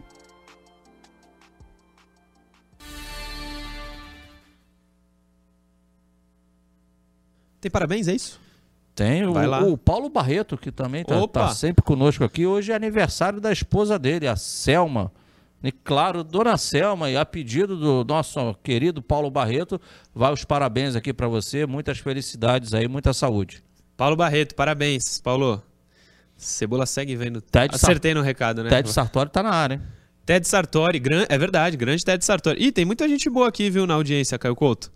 [7.59, 8.39] Tem parabéns, é isso?
[8.95, 9.33] Tem o,
[9.73, 12.45] o, Paulo Barreto, que também está tá sempre conosco aqui.
[12.45, 15.11] Hoje é aniversário da esposa dele, a Selma.
[15.61, 19.79] E claro, Dona Selma, e a pedido do nosso querido Paulo Barreto,
[20.15, 21.65] vai os parabéns aqui para você.
[21.65, 23.61] Muitas felicidades aí, muita saúde.
[23.97, 25.61] Paulo Barreto, parabéns, Paulo.
[26.45, 27.41] Cebola segue vendo.
[27.41, 28.19] Ted Acertei Sar...
[28.19, 28.69] no recado, né?
[28.69, 29.81] Ted Sartori tá na área, hein?
[30.25, 31.25] Ted Sartori, gran...
[31.29, 32.63] é verdade, grande Ted Sartori.
[32.63, 34.91] Ih, tem muita gente boa aqui, viu, na audiência, Caio Couto.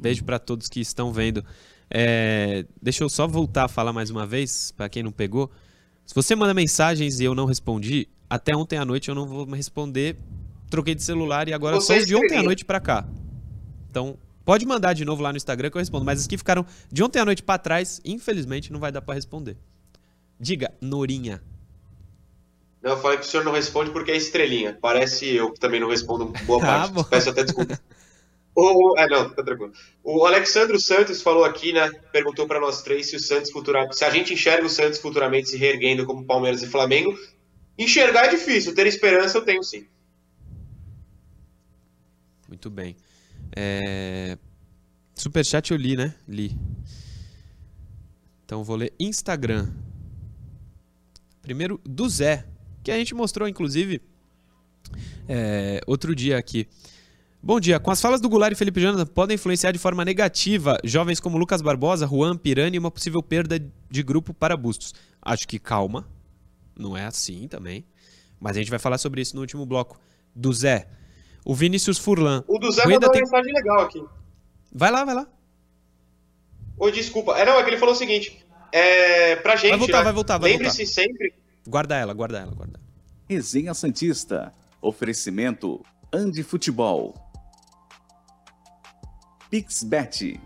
[0.00, 1.44] Beijo para todos que estão vendo.
[1.90, 5.50] É, deixa eu só voltar a falar mais uma vez, para quem não pegou.
[6.06, 9.44] Se você manda mensagens e eu não respondi, até ontem à noite eu não vou
[9.50, 10.16] responder.
[10.70, 13.06] Troquei de celular e agora só de ontem à noite para cá.
[13.90, 14.18] Então,
[14.48, 16.06] pode mandar de novo lá no Instagram que eu respondo.
[16.06, 19.12] Mas as que ficaram de ontem à noite para trás, infelizmente não vai dar para
[19.12, 19.58] responder.
[20.40, 21.42] Diga, Norinha.
[22.80, 24.78] Não, eu falei que o senhor não responde porque é estrelinha.
[24.80, 26.94] Parece eu que também não respondo boa ah, parte.
[26.98, 27.78] Ah, Peço até desculpa.
[28.54, 29.74] O, é, não, tá tranquilo.
[30.02, 31.90] O Alexandro Santos falou aqui, né?
[32.10, 33.98] Perguntou para nós três se o Santos futuramente.
[33.98, 37.14] Se a gente enxerga o Santos futuramente se reerguendo como Palmeiras e Flamengo.
[37.76, 39.86] Enxergar é difícil, ter esperança eu tenho sim.
[42.48, 42.96] Muito bem.
[43.54, 44.38] É...
[45.14, 46.14] Superchat eu li, né?
[46.26, 46.56] Li.
[48.44, 49.70] Então vou ler Instagram.
[51.42, 52.46] Primeiro do Zé,
[52.82, 54.00] que a gente mostrou, inclusive,
[55.28, 56.68] é, outro dia aqui.
[57.42, 57.78] Bom dia.
[57.78, 61.38] Com as falas do Goulart e Felipe Jonathan podem influenciar de forma negativa jovens como
[61.38, 63.58] Lucas Barbosa, Juan Pirani e uma possível perda
[63.90, 64.92] de grupo para Bustos.
[65.22, 66.08] Acho que calma.
[66.76, 67.84] Não é assim também.
[68.40, 70.00] Mas a gente vai falar sobre isso no último bloco.
[70.34, 70.88] Do Zé.
[71.48, 72.44] O Vinícius Furlan.
[72.46, 73.22] O do Zé mandou uma tem...
[73.22, 74.04] mensagem legal aqui.
[74.70, 75.26] Vai lá, vai lá.
[76.76, 77.38] Oi, desculpa.
[77.38, 78.44] É, não, é que ele falou o seguinte.
[78.70, 79.70] É, pra gente.
[79.70, 80.04] Vai voltar, né?
[80.04, 81.32] vai voltar, vai Lembre-se sempre.
[81.66, 82.78] Guarda ela, guarda ela, guarda.
[83.26, 84.52] Resenha Santista.
[84.82, 85.82] Oferecimento
[86.12, 87.14] Andi Futebol.
[89.48, 90.38] Pixbet.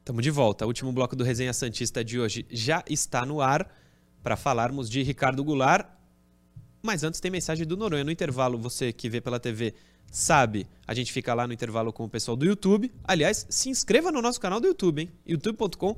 [0.00, 0.64] Estamos de volta.
[0.64, 3.83] O último bloco do Resenha Santista de hoje já está no ar
[4.24, 5.86] para falarmos de Ricardo Goulart.
[6.82, 8.02] Mas antes tem mensagem do Noronha.
[8.02, 9.74] No intervalo, você que vê pela TV
[10.10, 12.90] sabe, a gente fica lá no intervalo com o pessoal do YouTube.
[13.04, 15.12] Aliás, se inscreva no nosso canal do YouTube, hein?
[15.26, 15.96] youtube.com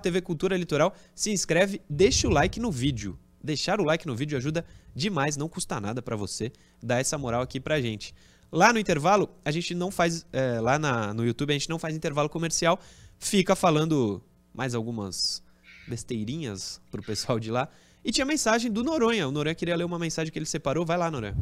[0.00, 0.94] TV Cultura Litoral.
[1.14, 3.18] Se inscreve, deixa o like no vídeo.
[3.42, 4.64] Deixar o like no vídeo ajuda
[4.94, 6.52] demais, não custa nada para você
[6.82, 8.14] dar essa moral aqui pra gente.
[8.50, 10.24] Lá no intervalo, a gente não faz.
[10.32, 12.78] É, lá na, no YouTube, a gente não faz intervalo comercial,
[13.18, 14.22] fica falando
[14.54, 15.43] mais algumas
[15.86, 17.68] besteirinhas pro pessoal de lá.
[18.04, 19.26] E tinha mensagem do Noronha.
[19.26, 20.84] O Noronha queria ler uma mensagem que ele separou.
[20.84, 21.36] Vai lá, Noronha.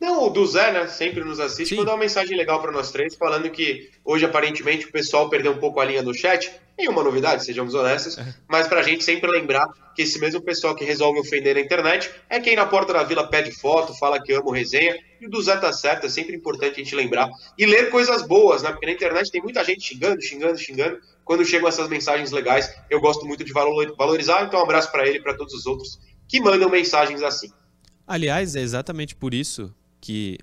[0.00, 0.86] Não, o do Zé, né?
[0.88, 1.70] Sempre nos assiste.
[1.70, 1.76] Sim.
[1.76, 5.58] Mandou uma mensagem legal para nós três, falando que hoje aparentemente o pessoal perdeu um
[5.58, 6.52] pouco a linha no chat.
[6.78, 8.18] Nenhuma novidade, sejamos honestos.
[8.46, 12.38] Mas pra gente sempre lembrar que esse mesmo pessoal que resolve ofender na internet é
[12.38, 14.94] quem na porta da vila pede foto, fala que ama o resenha.
[15.18, 17.30] E o do Zé tá certo, é sempre importante a gente lembrar.
[17.56, 18.70] E ler coisas boas, né?
[18.72, 20.98] Porque na internet tem muita gente xingando, xingando, xingando.
[21.24, 24.44] Quando chegam essas mensagens legais, eu gosto muito de valor- valorizar.
[24.44, 27.50] Então, um abraço para ele e para todos os outros que mandam mensagens assim.
[28.06, 29.74] Aliás, é exatamente por isso
[30.06, 30.38] que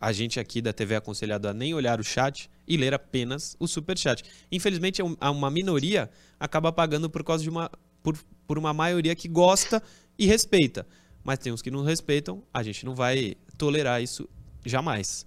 [0.00, 3.56] a gente aqui da TV é aconselhado a nem olhar o chat e ler apenas
[3.60, 4.24] o superchat.
[4.50, 7.70] Infelizmente, um- a uma minoria acaba pagando por causa de uma
[8.02, 9.82] por, por uma maioria que gosta
[10.18, 10.86] e respeita.
[11.24, 14.28] Mas tem uns que não respeitam, a gente não vai tolerar isso
[14.64, 15.24] jamais.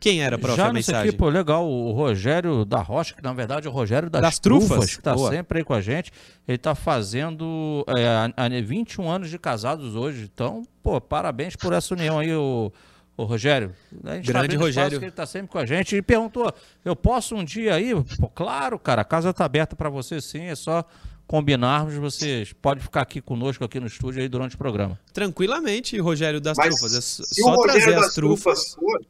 [0.00, 1.08] Quem era a próxima Já mensagem?
[1.08, 4.38] aqui, pô, legal, o Rogério da Rocha, que na verdade é o Rogério das, Das
[4.38, 4.68] trufas.
[4.68, 5.30] trufas, que tá Boa.
[5.30, 6.10] sempre aí com a gente.
[6.46, 10.30] Ele tá fazendo é, a- a- 21 anos de casados hoje.
[10.32, 12.70] Então, pô, parabéns por essa união aí, o,
[13.16, 13.74] o Rogério.
[14.04, 14.98] A gente tá Grande espaço Rogério.
[14.98, 15.96] Que ele tá sempre com a gente.
[15.96, 16.52] E perguntou:
[16.84, 17.92] eu posso um dia aí?
[18.20, 20.84] Pô, claro, cara, a casa tá aberta para você sim, é só
[21.26, 21.94] combinarmos.
[21.94, 24.98] Vocês podem ficar aqui conosco, aqui no estúdio aí durante o programa.
[25.12, 26.94] Tranquilamente, Rogério das Mas Trufas.
[27.20, 28.74] É só trazer as trufas.
[28.74, 29.00] for,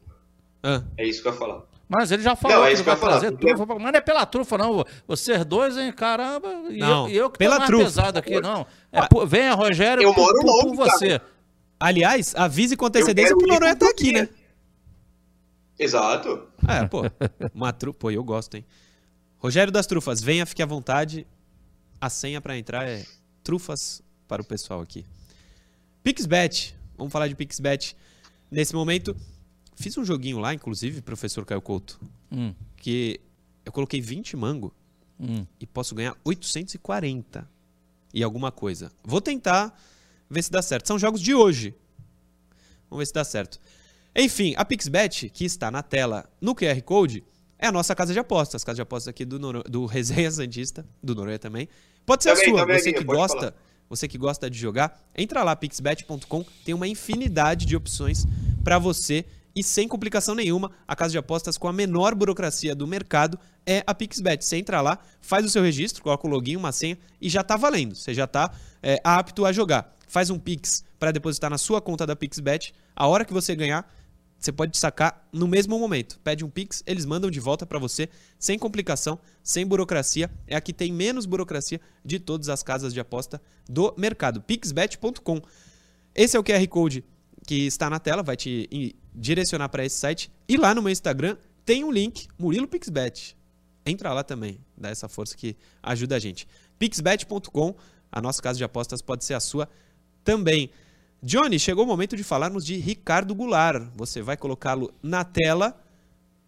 [0.63, 1.61] Ah, é isso que eu ia falar.
[1.87, 3.65] Mas ele já falou Não, é que isso que eu vai ia falar, trazer trufa.
[3.75, 4.83] Mas não é pela trufa, não.
[5.07, 6.49] Vocês dois, hein, caramba.
[6.71, 7.83] E Não, eu, e eu que pela tô mais trufa.
[7.85, 8.65] pesado aqui, não.
[8.91, 11.21] É por- venha, Rogério, Eu por, moro por- por longe, você.
[11.85, 14.29] Aliás, avise com antecedência pro quero ir Noronha tá aqui, né?
[15.77, 16.47] Exato.
[16.67, 17.01] É, pô.
[17.53, 17.93] Uma tru...
[17.93, 18.65] Pô, eu gosto, hein?
[19.37, 21.27] Rogério das Trufas, venha, fique à vontade.
[21.99, 23.05] A senha pra entrar é
[23.43, 25.05] trufas para o pessoal aqui.
[26.03, 26.75] Pixbet.
[26.97, 27.95] Vamos falar de Pixbet.
[28.49, 29.15] Nesse momento,
[29.75, 31.99] fiz um joguinho lá, inclusive, professor Caio Couto,
[32.31, 33.21] Hum, que
[33.63, 34.73] eu coloquei 20 mango
[35.19, 35.45] hum.
[35.59, 37.47] e posso ganhar 840
[38.13, 38.91] e alguma coisa.
[39.03, 39.77] Vou tentar
[40.29, 40.87] ver se dá certo.
[40.87, 41.75] São jogos de hoje.
[42.89, 43.59] Vamos ver se dá certo.
[44.15, 47.23] Enfim, a Pixbet, que está na tela no QR Code,
[47.59, 48.63] é a nossa casa de apostas.
[48.63, 49.63] Casa de apostas aqui do, Noro...
[49.63, 51.67] do Resenha Santista, do Noronha também.
[52.05, 53.37] Pode ser Também, a sua, também, você que gosta.
[53.37, 53.55] falar.
[53.87, 58.25] Você que gosta de jogar, entra lá, pixbet.com, tem uma infinidade de opções
[58.63, 60.71] para você e sem complicação nenhuma.
[60.87, 64.43] A casa de apostas com a menor burocracia do mercado é a Pixbet.
[64.43, 67.55] Você entra lá, faz o seu registro, coloca o login, uma senha e já tá
[67.55, 67.95] valendo.
[67.95, 68.53] Você já tá
[68.83, 69.95] é, apto a jogar.
[70.07, 72.73] Faz um Pix para depositar na sua conta da Pixbet.
[72.95, 73.89] A hora que você ganhar,
[74.37, 76.19] você pode sacar no mesmo momento.
[76.19, 80.29] Pede um Pix, eles mandam de volta para você, sem complicação, sem burocracia.
[80.45, 84.41] É a que tem menos burocracia de todas as casas de aposta do mercado.
[84.41, 85.41] Pixbet.com.
[86.13, 87.03] Esse é o QR Code
[87.45, 90.31] que está na tela, vai te direcionar para esse site.
[90.47, 93.35] E lá no meu Instagram tem um link, Murilo Pixbet.
[93.85, 96.47] Entra lá também, dá essa força que ajuda a gente.
[96.79, 97.75] Pixbet.com,
[98.11, 99.69] a nossa casa de apostas pode ser a sua
[100.23, 100.69] também.
[101.21, 103.87] Johnny, chegou o momento de falarmos de Ricardo Goulart.
[103.95, 105.79] Você vai colocá-lo na tela,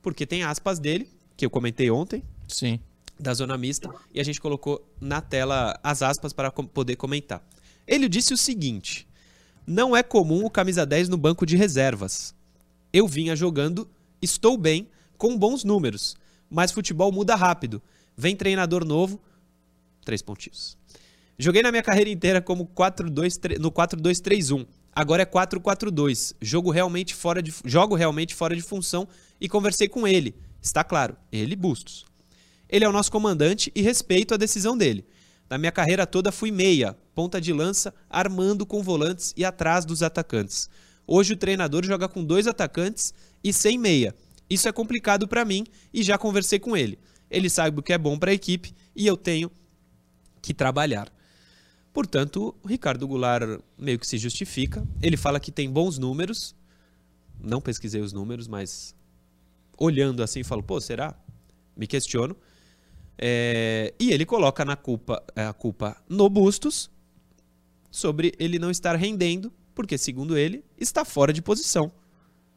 [0.01, 2.79] porque tem aspas dele, que eu comentei ontem, Sim.
[3.19, 7.43] da zona mista, e a gente colocou na tela as aspas para com- poder comentar.
[7.87, 9.07] Ele disse o seguinte:
[9.65, 12.35] Não é comum o camisa 10 no banco de reservas.
[12.91, 13.89] Eu vinha jogando,
[14.21, 16.15] estou bem, com bons números,
[16.49, 17.81] mas futebol muda rápido.
[18.15, 19.21] Vem treinador novo,
[20.03, 20.77] três pontinhos.
[21.37, 24.65] Joguei na minha carreira inteira como 4-2-3 no 4-2-3-1.
[24.95, 26.35] Agora é 4-4-2.
[26.41, 29.07] Jogo realmente fora de jogo realmente fora de função
[29.39, 30.33] e conversei com ele.
[30.59, 32.05] Está claro, ele Bustos.
[32.67, 35.05] Ele é o nosso comandante e respeito a decisão dele.
[35.49, 40.03] Na minha carreira toda fui meia, ponta de lança, armando com volantes e atrás dos
[40.03, 40.69] atacantes.
[41.07, 44.13] Hoje o treinador joga com dois atacantes e sem meia.
[44.49, 46.99] Isso é complicado para mim e já conversei com ele.
[47.31, 49.49] Ele sabe o que é bom para a equipe e eu tenho
[50.41, 51.11] que trabalhar.
[51.93, 54.85] Portanto, o Ricardo Goulart meio que se justifica.
[55.01, 56.55] Ele fala que tem bons números.
[57.41, 58.93] Não pesquisei os números, mas
[59.77, 61.15] olhando assim, falo, pô, será?
[61.75, 62.35] Me questiono.
[63.17, 66.89] É, e ele coloca na culpa, a culpa no Bustos
[67.89, 71.91] sobre ele não estar rendendo, porque, segundo ele, está fora de posição.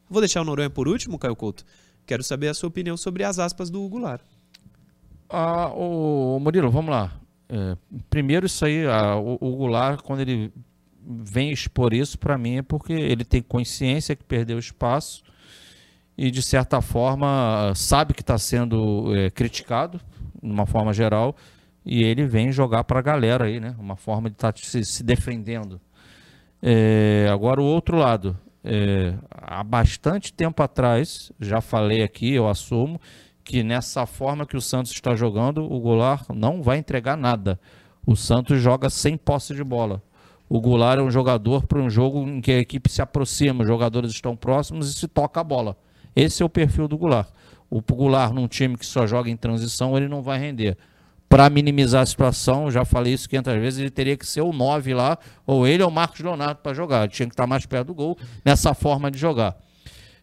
[0.09, 1.63] Vou deixar o Noronha por último, Caio Couto.
[2.03, 4.23] Quero saber a sua opinião sobre as aspas do Goulart.
[5.29, 7.21] Ah, o Murilo, vamos lá.
[7.47, 7.77] É,
[8.09, 10.51] primeiro, isso aí, ah, o, o Goulart, quando ele
[11.05, 15.21] vem expor isso, para mim é porque ele tem consciência que perdeu espaço
[16.17, 20.01] e, de certa forma, sabe que está sendo é, criticado,
[20.41, 21.35] de uma forma geral,
[21.85, 23.75] e ele vem jogar para a galera aí, né?
[23.77, 25.79] Uma forma de estar se, se defendendo.
[26.61, 28.37] É, agora, o outro lado.
[28.63, 33.01] É, há bastante tempo atrás, já falei aqui, eu assumo,
[33.43, 37.59] que nessa forma que o Santos está jogando, o Goulart não vai entregar nada.
[38.05, 40.01] O Santos joga sem posse de bola.
[40.47, 43.67] O Goulart é um jogador para um jogo em que a equipe se aproxima, os
[43.67, 45.77] jogadores estão próximos e se toca a bola.
[46.15, 47.29] Esse é o perfil do Goulart.
[47.69, 50.77] O Goulart, num time que só joga em transição, ele não vai render.
[51.31, 54.93] Para minimizar a situação, já falei isso 500 vezes, ele teria que ser o 9
[54.93, 55.17] lá,
[55.47, 57.07] ou ele ou o Marcos Leonardo para jogar.
[57.07, 59.55] Tinha que estar mais perto do gol nessa forma de jogar.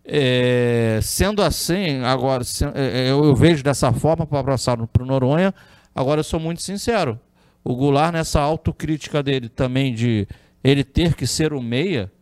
[0.04, 5.06] É, sendo assim, agora se, é, eu, eu, vejo dessa forma para passar para o
[5.06, 5.54] Noronha.
[5.94, 7.18] Agora eu sou muito sincero.
[7.64, 10.28] O Goulart, nessa autocrítica dele também de
[10.62, 12.12] ele ter que ser o meia,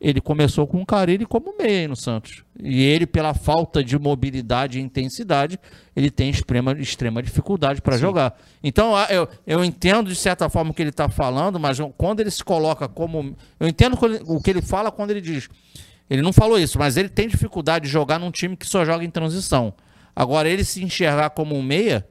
[0.00, 2.44] ele começou com o Carilli como meia no Santos.
[2.62, 5.58] E ele, pela falta de mobilidade e intensidade,
[5.94, 8.38] ele tem extrema, extrema dificuldade para jogar.
[8.62, 12.30] Então, eu, eu entendo de certa forma o que ele está falando, mas quando ele
[12.30, 13.34] se coloca como.
[13.58, 15.48] Eu entendo o que ele fala quando ele diz.
[16.08, 19.04] Ele não falou isso, mas ele tem dificuldade de jogar num time que só joga
[19.04, 19.74] em transição.
[20.14, 22.06] Agora, ele se enxergar como um meia,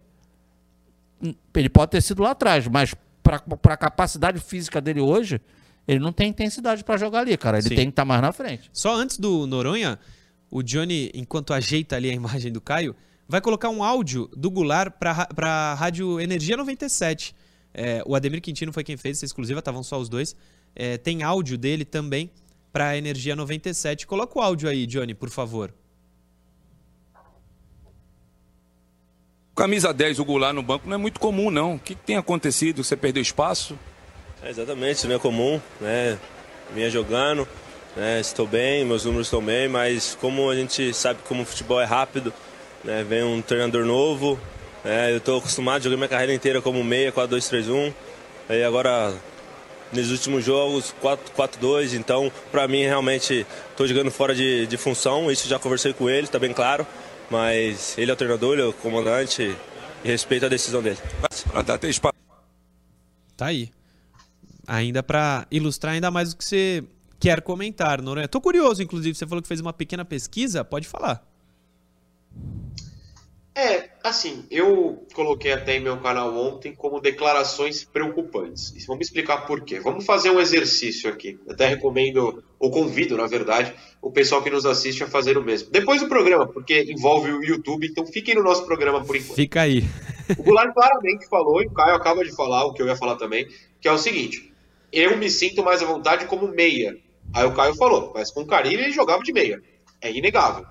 [1.56, 3.42] ele pode ter sido lá atrás, mas para
[3.74, 5.40] a capacidade física dele hoje,
[5.88, 7.58] ele não tem intensidade para jogar ali, cara.
[7.58, 7.76] Ele Sim.
[7.76, 8.70] tem que estar tá mais na frente.
[8.74, 10.00] Só antes do Noronha,
[10.50, 12.96] o Johnny, enquanto ajeita ali a imagem do Caio,
[13.28, 17.36] vai colocar um áudio do Goulart para a Rádio Energia 97.
[17.74, 20.36] É, o Ademir Quintino foi quem fez essa exclusiva, estavam só os dois.
[20.76, 22.32] É, tem áudio dele também
[22.72, 24.08] para a Energia 97.
[24.08, 25.74] Coloca o áudio aí, Johnny, por favor.
[29.56, 31.76] Camisa 10, o Goulart no banco não é muito comum, não.
[31.76, 32.84] O que tem acontecido?
[32.84, 33.80] Você perdeu espaço?
[34.46, 36.20] É, exatamente, não é comum, né?
[36.72, 37.48] Vinha jogando,
[37.96, 38.20] né?
[38.20, 41.84] estou bem, meus números estão bem, mas como a gente sabe como o futebol é
[41.84, 42.32] rápido,
[42.84, 43.04] né?
[43.04, 44.39] vem um treinador novo,
[44.84, 45.12] né?
[45.12, 47.91] eu estou acostumado, joguei minha carreira inteira como meia, 4-2-3-1,
[48.48, 49.16] aí agora
[49.91, 55.48] nos últimos jogos 4-2, então para mim realmente estou jogando fora de, de função, isso
[55.48, 56.86] já conversei com ele, está bem claro,
[57.32, 59.56] mas ele é o treinador, ele é o comandante
[60.04, 61.00] e respeito a decisão dele.
[63.36, 63.75] Tá aí
[64.68, 66.84] ainda para ilustrar ainda mais o que você
[67.20, 68.28] quer comentar, Noronha.
[68.28, 71.26] Tô curioso, inclusive, você falou que fez uma pequena pesquisa, pode falar.
[73.57, 78.74] É, assim, eu coloquei até em meu canal ontem como declarações preocupantes.
[78.86, 79.80] Vamos explicar por quê.
[79.80, 81.39] Vamos fazer um exercício aqui.
[81.49, 85.72] Até recomendo, ou convido, na verdade, o pessoal que nos assiste a fazer o mesmo.
[85.72, 89.38] Depois do programa, porque envolve o YouTube, então fiquem no nosso programa por enquanto.
[89.38, 89.86] Fica aí.
[90.38, 93.16] o Goulart claramente falou, e o Caio acaba de falar, o que eu ia falar
[93.16, 93.47] também,
[93.80, 94.53] que é o seguinte:
[94.96, 96.98] eu me sinto mais à vontade como meia.
[97.34, 99.62] Aí o Caio falou, mas com o Carilli ele jogava de meia.
[100.02, 100.66] É inegável.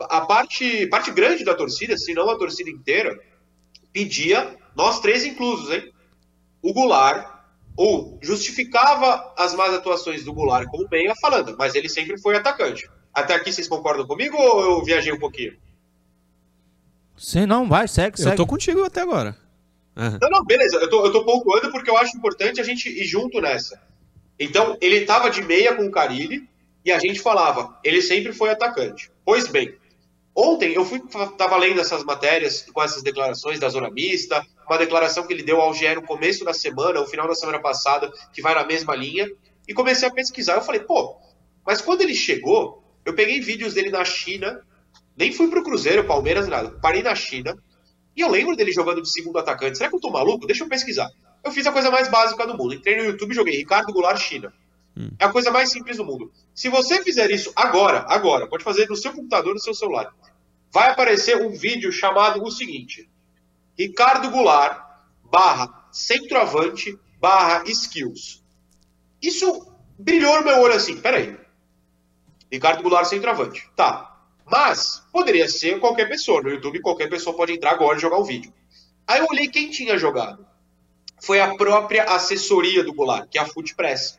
[0.00, 3.18] A parte, parte grande da torcida, se não a torcida inteira,
[3.92, 5.92] pedia, nós três inclusos, hein?
[6.62, 7.36] O Goulart,
[7.76, 12.88] ou justificava as más atuações do Goulart como meia, falando, mas ele sempre foi atacante.
[13.12, 15.56] Até aqui vocês concordam comigo ou eu viajei um pouquinho?
[17.16, 18.30] Sim, não, vai, segue, segue.
[18.32, 19.36] Eu tô contigo até agora.
[19.96, 20.18] Uhum.
[20.20, 20.76] Não, não, beleza.
[20.76, 23.80] Eu tô, eu tô pontuando porque eu acho importante a gente ir junto nessa.
[24.38, 26.46] Então, ele tava de meia com o Carilli
[26.84, 29.10] e a gente falava, ele sempre foi atacante.
[29.24, 29.74] Pois bem,
[30.34, 31.02] ontem eu fui
[31.38, 35.60] tava lendo essas matérias com essas declarações da zona mista, uma declaração que ele deu
[35.60, 38.94] ao GE no começo da semana, no final da semana passada, que vai na mesma
[38.94, 39.28] linha,
[39.66, 40.54] e comecei a pesquisar.
[40.54, 41.16] Eu falei, pô,
[41.64, 44.60] mas quando ele chegou, eu peguei vídeos dele na China,
[45.16, 47.56] nem fui pro Cruzeiro, Palmeiras, nada, parei na China,
[48.16, 49.76] e eu lembro dele jogando de segundo atacante.
[49.76, 50.46] Será que eu tô maluco?
[50.46, 51.10] Deixa eu pesquisar.
[51.44, 52.74] Eu fiz a coisa mais básica do mundo.
[52.74, 54.52] Entrei no YouTube e joguei Ricardo Goulart China.
[54.96, 55.10] Hum.
[55.18, 56.32] É a coisa mais simples do mundo.
[56.54, 60.14] Se você fizer isso agora, agora, pode fazer no seu computador, no seu celular,
[60.72, 63.08] vai aparecer um vídeo chamado o seguinte:
[63.78, 64.82] Ricardo Goulart
[65.22, 68.42] barra centroavante barra skills.
[69.20, 69.66] Isso
[69.98, 70.96] brilhou no meu olho assim.
[70.96, 71.36] Peraí.
[72.50, 73.68] Ricardo Goulart centroavante.
[73.76, 74.15] Tá.
[74.48, 76.40] Mas poderia ser qualquer pessoa.
[76.40, 78.52] No YouTube, qualquer pessoa pode entrar agora e jogar o vídeo.
[79.06, 80.46] Aí eu olhei quem tinha jogado.
[81.20, 84.18] Foi a própria assessoria do Goulart, que é a Footpress.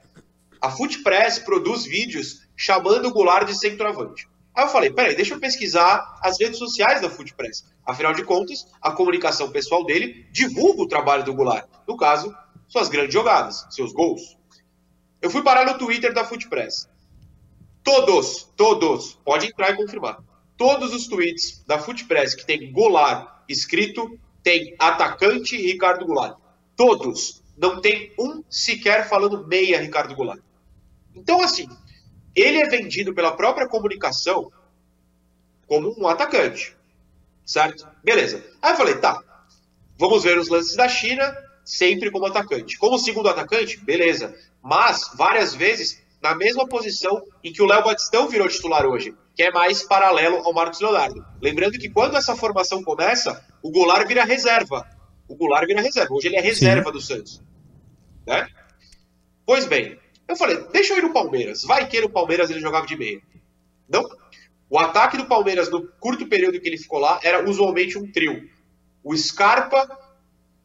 [0.61, 4.27] A Footpress produz vídeos chamando o Goulart de centroavante.
[4.53, 7.63] Aí eu falei, peraí, deixa eu pesquisar as redes sociais da Footpress.
[7.85, 11.67] Afinal de contas, a comunicação pessoal dele divulga o trabalho do Goulart.
[11.87, 12.35] No caso,
[12.67, 14.35] suas grandes jogadas, seus gols.
[15.21, 16.89] Eu fui parar no Twitter da Footpress.
[17.87, 20.21] Todos, todos, pode entrar e confirmar.
[20.57, 26.37] Todos os tweets da Footpress que tem Goulart escrito, tem atacante Ricardo Goulart.
[26.75, 27.41] Todos.
[27.57, 30.41] Não tem um sequer falando meia Ricardo Goulart.
[31.15, 31.65] Então, assim,
[32.35, 34.51] ele é vendido pela própria comunicação
[35.65, 36.75] como um atacante.
[37.45, 37.87] Certo?
[38.03, 38.43] Beleza.
[38.61, 39.17] Aí eu falei, tá.
[39.97, 41.33] Vamos ver os lances da China,
[41.63, 42.77] sempre como atacante.
[42.77, 44.37] Como segundo atacante, beleza.
[44.61, 49.43] Mas, várias vezes, na mesma posição em que o Léo Batistão virou titular hoje, que
[49.43, 51.23] é mais paralelo ao Marcos Leonardo.
[51.41, 54.85] Lembrando que quando essa formação começa, o Goulart vira reserva.
[55.27, 56.13] O Goulart vira reserva.
[56.13, 56.91] Hoje ele é reserva Sim.
[56.91, 57.43] do Santos.
[58.25, 58.47] Né?
[59.45, 59.97] Pois bem,
[60.27, 61.63] eu falei, deixa eu ir no Palmeiras.
[61.63, 63.21] Vai que no Palmeiras ele jogava de meia.
[63.87, 64.03] Não.
[64.69, 68.49] O ataque do Palmeiras, no curto período que ele ficou lá, era usualmente um trio.
[69.03, 69.87] O Scarpa,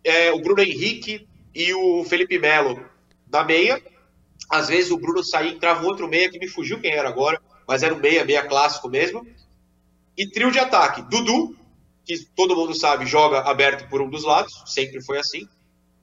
[0.02, 2.84] é, o Bruno Henrique e o Felipe Melo
[3.30, 3.80] na meia.
[4.52, 7.08] Às vezes o Bruno saía e entrava um outro meia que me fugiu quem era
[7.08, 9.26] agora, mas era um meia, meia clássico mesmo.
[10.14, 11.00] E trio de ataque.
[11.00, 11.56] Dudu,
[12.04, 15.48] que todo mundo sabe, joga aberto por um dos lados, sempre foi assim.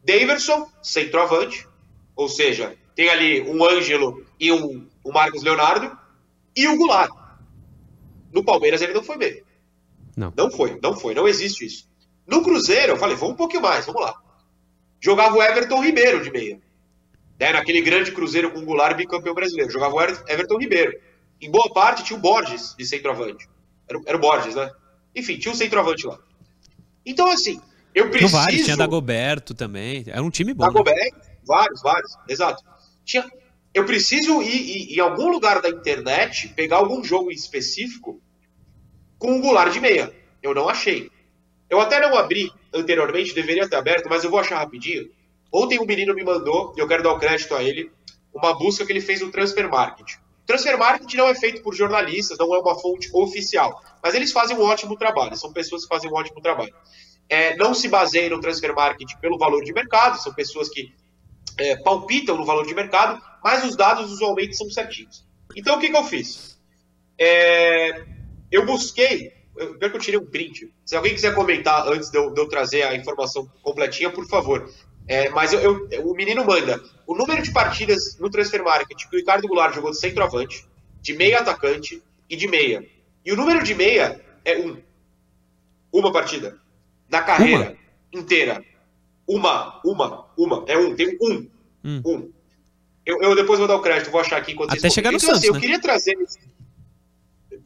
[0.04, 1.68] Daverson, centroavante,
[2.16, 5.95] ou seja, tem ali um Ângelo e um, um Marcos Leonardo,
[6.56, 7.12] e o Goulart.
[8.34, 9.43] No Palmeiras ele não foi bem.
[10.18, 10.34] Não.
[10.36, 11.88] Não foi, não foi, não existe isso.
[12.26, 14.20] No Cruzeiro, eu falei, vamos um pouquinho mais, vamos lá.
[15.00, 16.60] Jogava o Everton Ribeiro de meia.
[17.40, 19.72] Né, naquele grande Cruzeiro com o Goulart bicampeão brasileiro.
[19.72, 20.94] Jogava o Everton Ribeiro.
[21.40, 23.48] Em boa parte tinha o Borges de centroavante.
[23.88, 24.70] Era, era o Borges, né?
[25.16, 26.20] Enfim, tinha um centroavante lá.
[27.06, 27.62] Então, assim,
[27.96, 28.36] eu preciso...
[28.36, 30.04] No vários, tinha Dagoberto também.
[30.08, 30.66] Era um time bom.
[30.66, 30.72] né?
[30.72, 32.64] Dagoberto, vários, vários, exato.
[33.06, 33.26] Tinha...
[33.74, 38.22] Eu preciso ir, ir em algum lugar da internet, pegar algum jogo em específico
[39.18, 40.14] com o Goulart de meia.
[40.42, 41.10] Eu não achei.
[41.70, 45.10] Eu até não abri anteriormente, deveria ter aberto, mas eu vou achar rapidinho.
[45.52, 47.91] Ontem um menino me mandou, e eu quero dar o crédito a ele,
[48.34, 50.18] uma busca que ele fez no Transfer Market.
[50.45, 54.58] Transfer Market não é feito por jornalistas, não é uma fonte oficial, mas eles fazem
[54.58, 56.74] um ótimo trabalho, são pessoas que fazem um ótimo trabalho.
[57.28, 60.91] É, não se baseia no Transfer Market pelo valor de mercado, são pessoas que
[61.58, 65.28] é, palpitam no valor de mercado, mas os dados usualmente são certinhos.
[65.56, 66.60] Então o que, que eu fiz?
[67.18, 68.04] É,
[68.52, 70.74] eu busquei, eu, que eu tirei um print.
[70.86, 74.68] Se alguém quiser comentar antes de eu, de eu trazer a informação completinha, por favor.
[75.10, 79.16] É, mas eu, eu, o menino manda o número de partidas no Transfer Market que
[79.16, 80.64] o Ricardo Goulart jogou de centroavante,
[81.01, 82.88] de meia atacante e de meia.
[83.26, 84.78] E o número de meia é um.
[85.91, 86.60] Uma partida.
[87.10, 87.76] Na carreira
[88.14, 88.64] inteira.
[89.28, 90.64] Uma, uma, uma.
[90.68, 91.49] É um, tem um.
[91.84, 92.01] Hum.
[92.05, 92.32] Um.
[93.03, 95.18] Eu, eu depois vou dar o crédito, vou achar aqui enquanto Até vocês chegar no
[95.18, 95.60] então, assim, Santos, eu né?
[95.60, 96.16] queria trazer.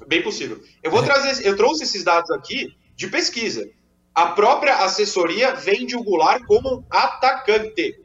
[0.08, 0.62] Bem possível.
[0.82, 1.06] Eu vou É.
[1.06, 1.46] trazer.
[1.46, 3.70] Eu trouxe esses dados aqui de pesquisa.
[4.14, 8.00] A própria assessoria vende o Goulart como um atacante.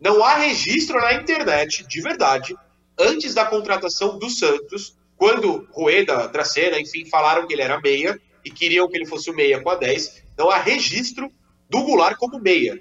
[0.00, 2.56] Não há registro na internet, de verdade,
[2.98, 8.50] antes da contratação do Santos, quando Rueda, Dracena, enfim, falaram que ele era meia e
[8.50, 10.22] queriam que ele fosse o meia com a 10.
[10.36, 11.30] Não há registro
[11.68, 12.80] do Goulart como meia.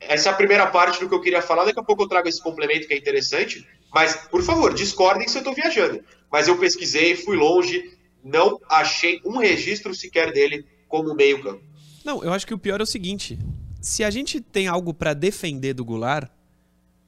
[0.00, 1.66] Essa é a primeira parte do que eu queria falar.
[1.66, 3.66] Daqui a pouco eu trago esse complemento que é interessante.
[3.94, 6.02] Mas, por favor, discordem se eu estou viajando.
[6.30, 11.62] Mas eu pesquisei, fui longe, não achei um registro sequer dele como meio campo.
[12.04, 13.38] Não, eu acho que o pior é o seguinte:
[13.80, 16.30] se a gente tem algo pra defender do Goulart,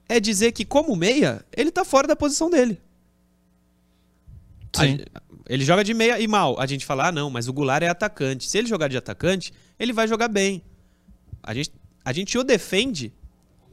[0.08, 2.80] é dizer que, como meia, ele tá fora da posição dele.
[4.76, 4.96] A Sim.
[4.98, 5.06] gen-
[5.48, 6.58] ele joga de meia e mal.
[6.60, 8.48] A gente fala, ah, não, mas o Goulart é atacante.
[8.48, 10.62] Se ele jogar de atacante, ele vai jogar bem.
[11.42, 11.72] A gente,
[12.04, 13.12] a gente o defende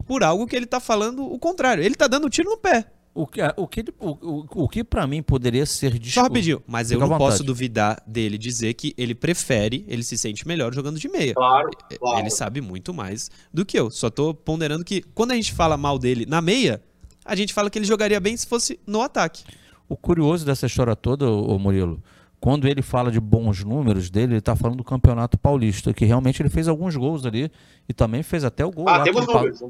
[0.05, 1.83] por algo que ele tá falando o contrário.
[1.83, 2.85] Ele tá dando tiro no pé.
[3.15, 6.21] O que, o que, o, o, o que para mim poderia ser Só discutido.
[6.21, 6.61] rapidinho.
[6.67, 10.99] Mas eu não posso duvidar dele dizer que ele prefere, ele se sente melhor jogando
[10.99, 11.33] de meia.
[11.33, 12.19] Claro, claro.
[12.19, 13.89] Ele sabe muito mais do que eu.
[13.89, 16.81] Só tô ponderando que quando a gente fala mal dele na meia,
[17.23, 19.45] a gente fala que ele jogaria bem se fosse no ataque.
[19.87, 22.03] O curioso dessa história toda, ô Murilo,
[22.41, 26.41] quando ele fala de bons números dele, ele tá falando do Campeonato Paulista, que realmente
[26.41, 27.49] ele fez alguns gols ali
[27.87, 29.63] e também fez até o gol Ah, lá temos números.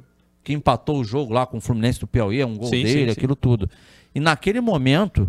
[0.45, 2.89] Que empatou o jogo lá com o Fluminense do Piauí, é um gol Sim, dele,
[2.89, 3.11] sim, sim.
[3.11, 3.67] aquilo tudo.
[4.13, 5.27] E naquele momento,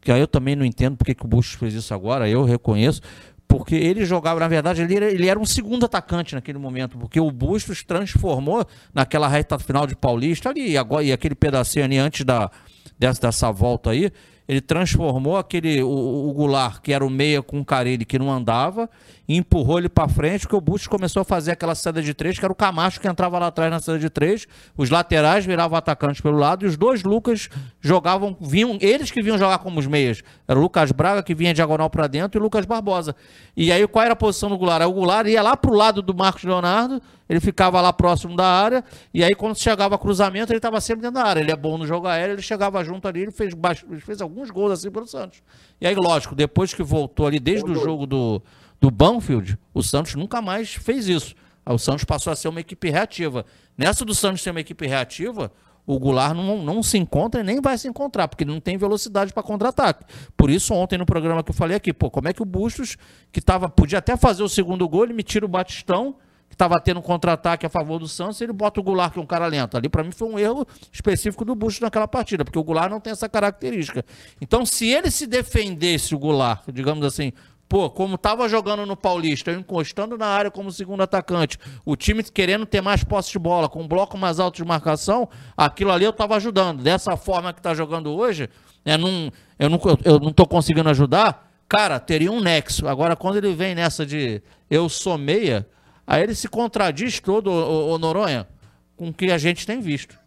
[0.00, 3.02] que aí eu também não entendo porque que o Bustos fez isso agora, eu reconheço,
[3.46, 7.20] porque ele jogava, na verdade, ele era, ele era um segundo atacante naquele momento, porque
[7.20, 11.98] o Bustos transformou naquela reta final de Paulista ali, e, agora, e aquele pedacinho ali
[11.98, 12.50] antes da,
[12.98, 14.10] dessa, dessa volta aí,
[14.48, 18.32] ele transformou aquele o, o Goulart, que era o meia com o Carille que não
[18.32, 18.88] andava,
[19.28, 22.38] e empurrou ele para frente, porque o Bustos começou a fazer aquela saída de três,
[22.38, 25.76] que era o Camacho que entrava lá atrás na saída de três, os laterais viravam
[25.76, 29.86] atacantes pelo lado, e os dois Lucas jogavam, vinham, eles que vinham jogar como os
[29.86, 30.22] meias.
[30.46, 33.14] Era o Lucas Braga que vinha diagonal para dentro e o Lucas Barbosa.
[33.54, 34.80] E aí qual era a posição do Goulart?
[34.80, 38.46] Aí o Goulart ia lá pro lado do Marcos Leonardo, ele ficava lá próximo da
[38.46, 41.40] área, e aí quando chegava cruzamento, ele estava sempre dentro da área.
[41.40, 43.52] Ele é bom no jogo aéreo, ele chegava junto ali, ele fez,
[44.00, 45.42] fez alguns gols assim pelo Santos.
[45.78, 48.42] E aí, lógico, depois que voltou ali, desde o jogo do,
[48.80, 51.34] do Banfield, o Santos nunca mais fez isso.
[51.64, 53.44] Aí o Santos passou a ser uma equipe reativa.
[53.76, 55.52] Nessa do Santos ser uma equipe reativa,
[55.88, 58.76] o Goulart não, não se encontra e nem vai se encontrar, porque ele não tem
[58.76, 60.04] velocidade para contra-ataque.
[60.36, 62.96] Por isso, ontem no programa que eu falei aqui, pô, como é que o Bustos,
[63.32, 66.14] que tava, podia até fazer o segundo gol, ele me tira o Batistão,
[66.46, 69.22] que estava tendo um contra-ataque a favor do Santos, ele bota o Goulart, que é
[69.22, 69.76] um cara lento.
[69.76, 73.00] Ali, para mim, foi um erro específico do Bustos naquela partida, porque o Goulart não
[73.00, 74.04] tem essa característica.
[74.40, 77.32] Então, se ele se defendesse, o Goulart, digamos assim,
[77.68, 82.22] Pô, como tava jogando no Paulista, eu encostando na área como segundo atacante, o time
[82.22, 86.06] querendo ter mais posse de bola, com um bloco mais alto de marcação, aquilo ali
[86.06, 86.82] eu tava ajudando.
[86.82, 88.48] Dessa forma que tá jogando hoje,
[88.86, 92.88] é num, eu, não, eu não tô conseguindo ajudar, cara, teria um nexo.
[92.88, 94.40] Agora, quando ele vem nessa de
[94.70, 95.68] eu sou meia,
[96.06, 98.48] aí ele se contradiz todo, o, o Noronha,
[98.96, 100.18] com o que a gente tem visto.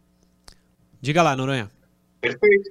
[1.02, 1.72] Diga lá, Noronha.
[2.22, 2.70] Perfeito.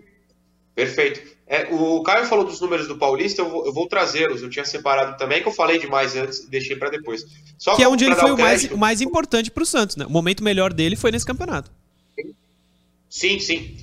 [0.77, 1.40] Perfeito.
[1.53, 4.41] É, o Caio falou dos números do Paulista, eu vou, vou trazê-los.
[4.41, 7.27] Eu tinha separado também, que eu falei demais antes e deixei para depois.
[7.59, 10.07] Só que é onde ele foi o mais, o mais importante para o Santos, né?
[10.07, 11.69] O momento melhor dele foi nesse campeonato.
[13.09, 13.77] Sim, sim.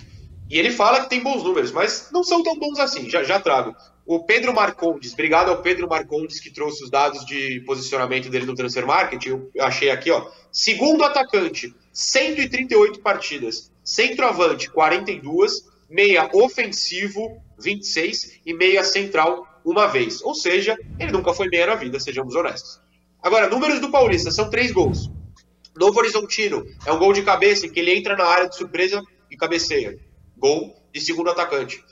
[0.50, 3.10] E ele fala que tem bons números, mas não são tão bons assim.
[3.10, 3.76] Já, já trago.
[4.06, 8.56] O Pedro Marcondes, obrigado ao Pedro Marcondes que trouxe os dados de posicionamento dele no
[8.56, 9.26] Transfer Market.
[9.26, 10.26] Eu achei aqui, ó.
[10.50, 13.70] Segundo atacante, 138 partidas.
[13.84, 15.66] Centroavante, 42.
[15.90, 20.22] Meia ofensivo, 26 e meia central uma vez.
[20.22, 22.80] Ou seja, ele nunca foi meia na vida, sejamos honestos.
[23.22, 25.10] Agora, números do Paulista são três gols.
[25.76, 29.04] Novo Horizontino é um gol de cabeça em que ele entra na área de surpresa
[29.30, 30.00] e cabeceia.
[30.36, 31.84] Gol de segundo atacante.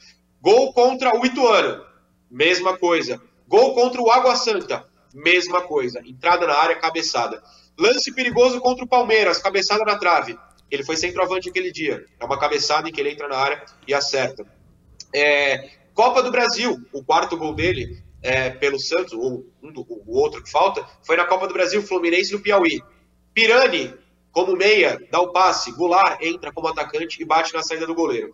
[0.41, 1.83] Gol contra o Ituano,
[2.29, 3.21] mesma coisa.
[3.47, 6.01] Gol contra o Água Santa, mesma coisa.
[6.05, 7.41] Entrada na área, cabeçada.
[7.77, 10.37] Lance perigoso contra o Palmeiras, cabeçada na trave.
[10.75, 12.05] Ele foi centroavante aquele dia.
[12.19, 14.45] É uma cabeçada em que ele entra na área e acerta.
[15.13, 20.17] É, Copa do Brasil, o quarto gol dele é, pelo Santos, ou um do, o
[20.17, 22.81] outro que falta, foi na Copa do Brasil, Fluminense do Piauí.
[23.33, 23.93] Pirani,
[24.31, 25.71] como meia, dá o passe.
[25.71, 28.31] Goulart entra como atacante e bate na saída do goleiro.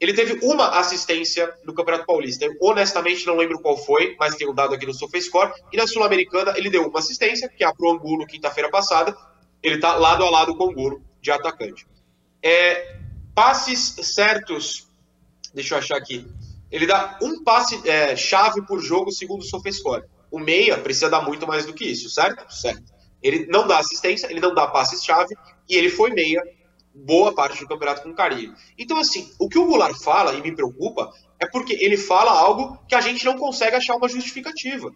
[0.00, 2.46] Ele teve uma assistência no Campeonato Paulista.
[2.46, 5.52] Eu honestamente não lembro qual foi, mas tem um dado aqui no SofaScore.
[5.70, 9.14] E na Sul-Americana ele deu uma assistência, que é pro Angulo quinta-feira passada.
[9.62, 11.86] Ele está lado a lado com o Angulo de atacante.
[12.42, 12.98] É,
[13.34, 14.90] passes certos
[15.52, 16.26] Deixa eu achar aqui.
[16.70, 20.04] Ele dá um passe é, chave por jogo segundo o SofaScore.
[20.30, 22.48] O meia precisa dar muito mais do que isso, certo?
[22.52, 22.84] Certo.
[23.22, 25.34] Ele não dá assistência, ele não dá passes-chave
[25.68, 26.42] e ele foi meia
[26.94, 28.54] boa parte do campeonato com carinho.
[28.78, 32.78] Então, assim, o que o Goulart fala e me preocupa é porque ele fala algo
[32.88, 34.92] que a gente não consegue achar uma justificativa.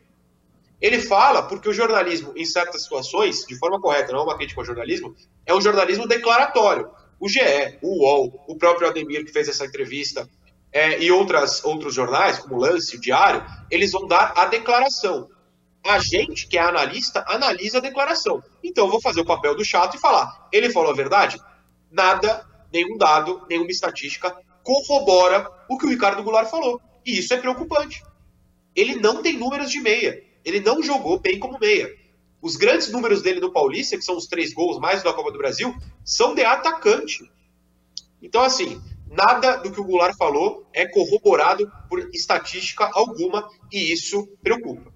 [0.84, 4.60] Ele fala porque o jornalismo, em certas situações, de forma correta, não é uma crítica
[4.60, 5.16] ao jornalismo,
[5.46, 6.90] é um jornalismo declaratório.
[7.18, 7.40] O GE,
[7.80, 10.28] o UOL, o próprio Ademir que fez essa entrevista,
[10.70, 15.26] é, e outras, outros jornais, como o Lance, o Diário, eles vão dar a declaração.
[15.82, 18.42] A gente, que é analista, analisa a declaração.
[18.62, 21.40] Então eu vou fazer o papel do chato e falar: ele falou a verdade?
[21.90, 26.78] Nada, nenhum dado, nenhuma estatística corrobora o que o Ricardo Goulart falou.
[27.06, 28.02] E isso é preocupante.
[28.76, 30.33] Ele não tem números de meia.
[30.44, 31.90] Ele não jogou bem como meia.
[32.40, 35.38] Os grandes números dele no Paulista, que são os três gols mais da Copa do
[35.38, 35.74] Brasil,
[36.04, 37.30] são de atacante.
[38.20, 44.26] Então, assim, nada do que o Goulart falou é corroborado por estatística alguma e isso
[44.42, 44.92] preocupa.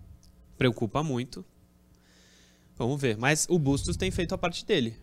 [0.58, 1.44] Preocupa muito.
[2.76, 3.16] Vamos ver.
[3.16, 4.96] Mas o Bustos tem feito a parte dele.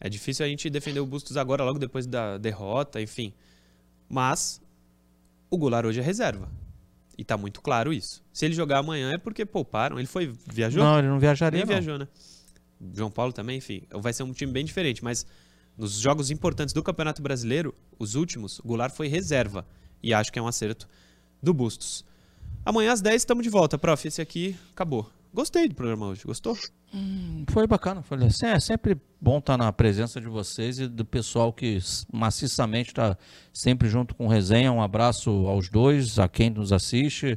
[0.00, 3.32] É difícil a gente defender o Bustos agora, logo depois da derrota, enfim.
[4.08, 4.60] Mas
[5.50, 6.50] o Goulart hoje é reserva.
[7.16, 8.22] E tá muito claro isso.
[8.32, 9.98] Se ele jogar amanhã é porque pouparam.
[9.98, 10.32] Ele foi.
[10.46, 10.82] Viajou?
[10.82, 11.60] Não, ele não viajaria.
[11.60, 11.66] Não.
[11.66, 12.08] viajou, né?
[12.92, 13.82] João Paulo também, enfim.
[13.90, 15.24] Vai ser um time bem diferente, mas
[15.76, 19.66] nos jogos importantes do Campeonato Brasileiro, os últimos, o Goulart foi reserva.
[20.02, 20.88] E acho que é um acerto
[21.42, 22.04] do Bustos.
[22.64, 24.06] Amanhã às 10 estamos de volta, prof.
[24.06, 25.10] Esse aqui acabou.
[25.34, 26.22] Gostei do programa hoje.
[26.24, 26.56] Gostou?
[26.94, 28.02] Hum, foi bacana.
[28.02, 31.76] Foi, é sempre bom estar na presença de vocês e do pessoal que
[32.12, 33.18] maciçamente está
[33.52, 34.70] sempre junto com o resenha.
[34.70, 37.36] Um abraço aos dois, a quem nos assiste,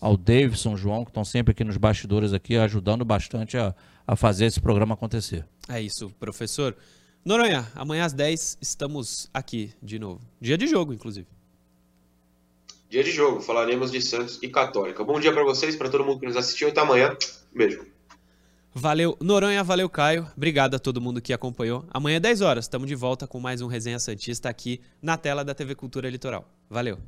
[0.00, 3.74] ao Davidson, João, que estão sempre aqui nos bastidores aqui, ajudando bastante a,
[4.06, 5.46] a fazer esse programa acontecer.
[5.68, 6.74] É isso, professor.
[7.22, 10.22] Noronha, amanhã às 10 estamos aqui de novo.
[10.40, 11.26] Dia de jogo, inclusive.
[12.88, 15.02] Dia de jogo, falaremos de Santos e Católica.
[15.02, 16.68] Bom dia para vocês, para todo mundo que nos assistiu.
[16.68, 17.16] Até amanhã.
[17.54, 17.84] Beijo.
[18.76, 20.26] Valeu, Noronha, valeu, Caio.
[20.36, 21.84] Obrigado a todo mundo que acompanhou.
[21.90, 25.54] Amanhã, 10 horas, estamos de volta com mais um Resenha Santista aqui na tela da
[25.54, 26.48] TV Cultura Litoral.
[26.68, 26.98] Valeu.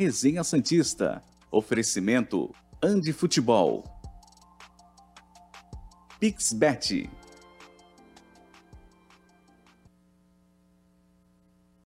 [0.00, 1.22] Resenha Santista.
[1.52, 3.84] Oferecimento Andi Futebol.
[6.18, 7.10] Pixbet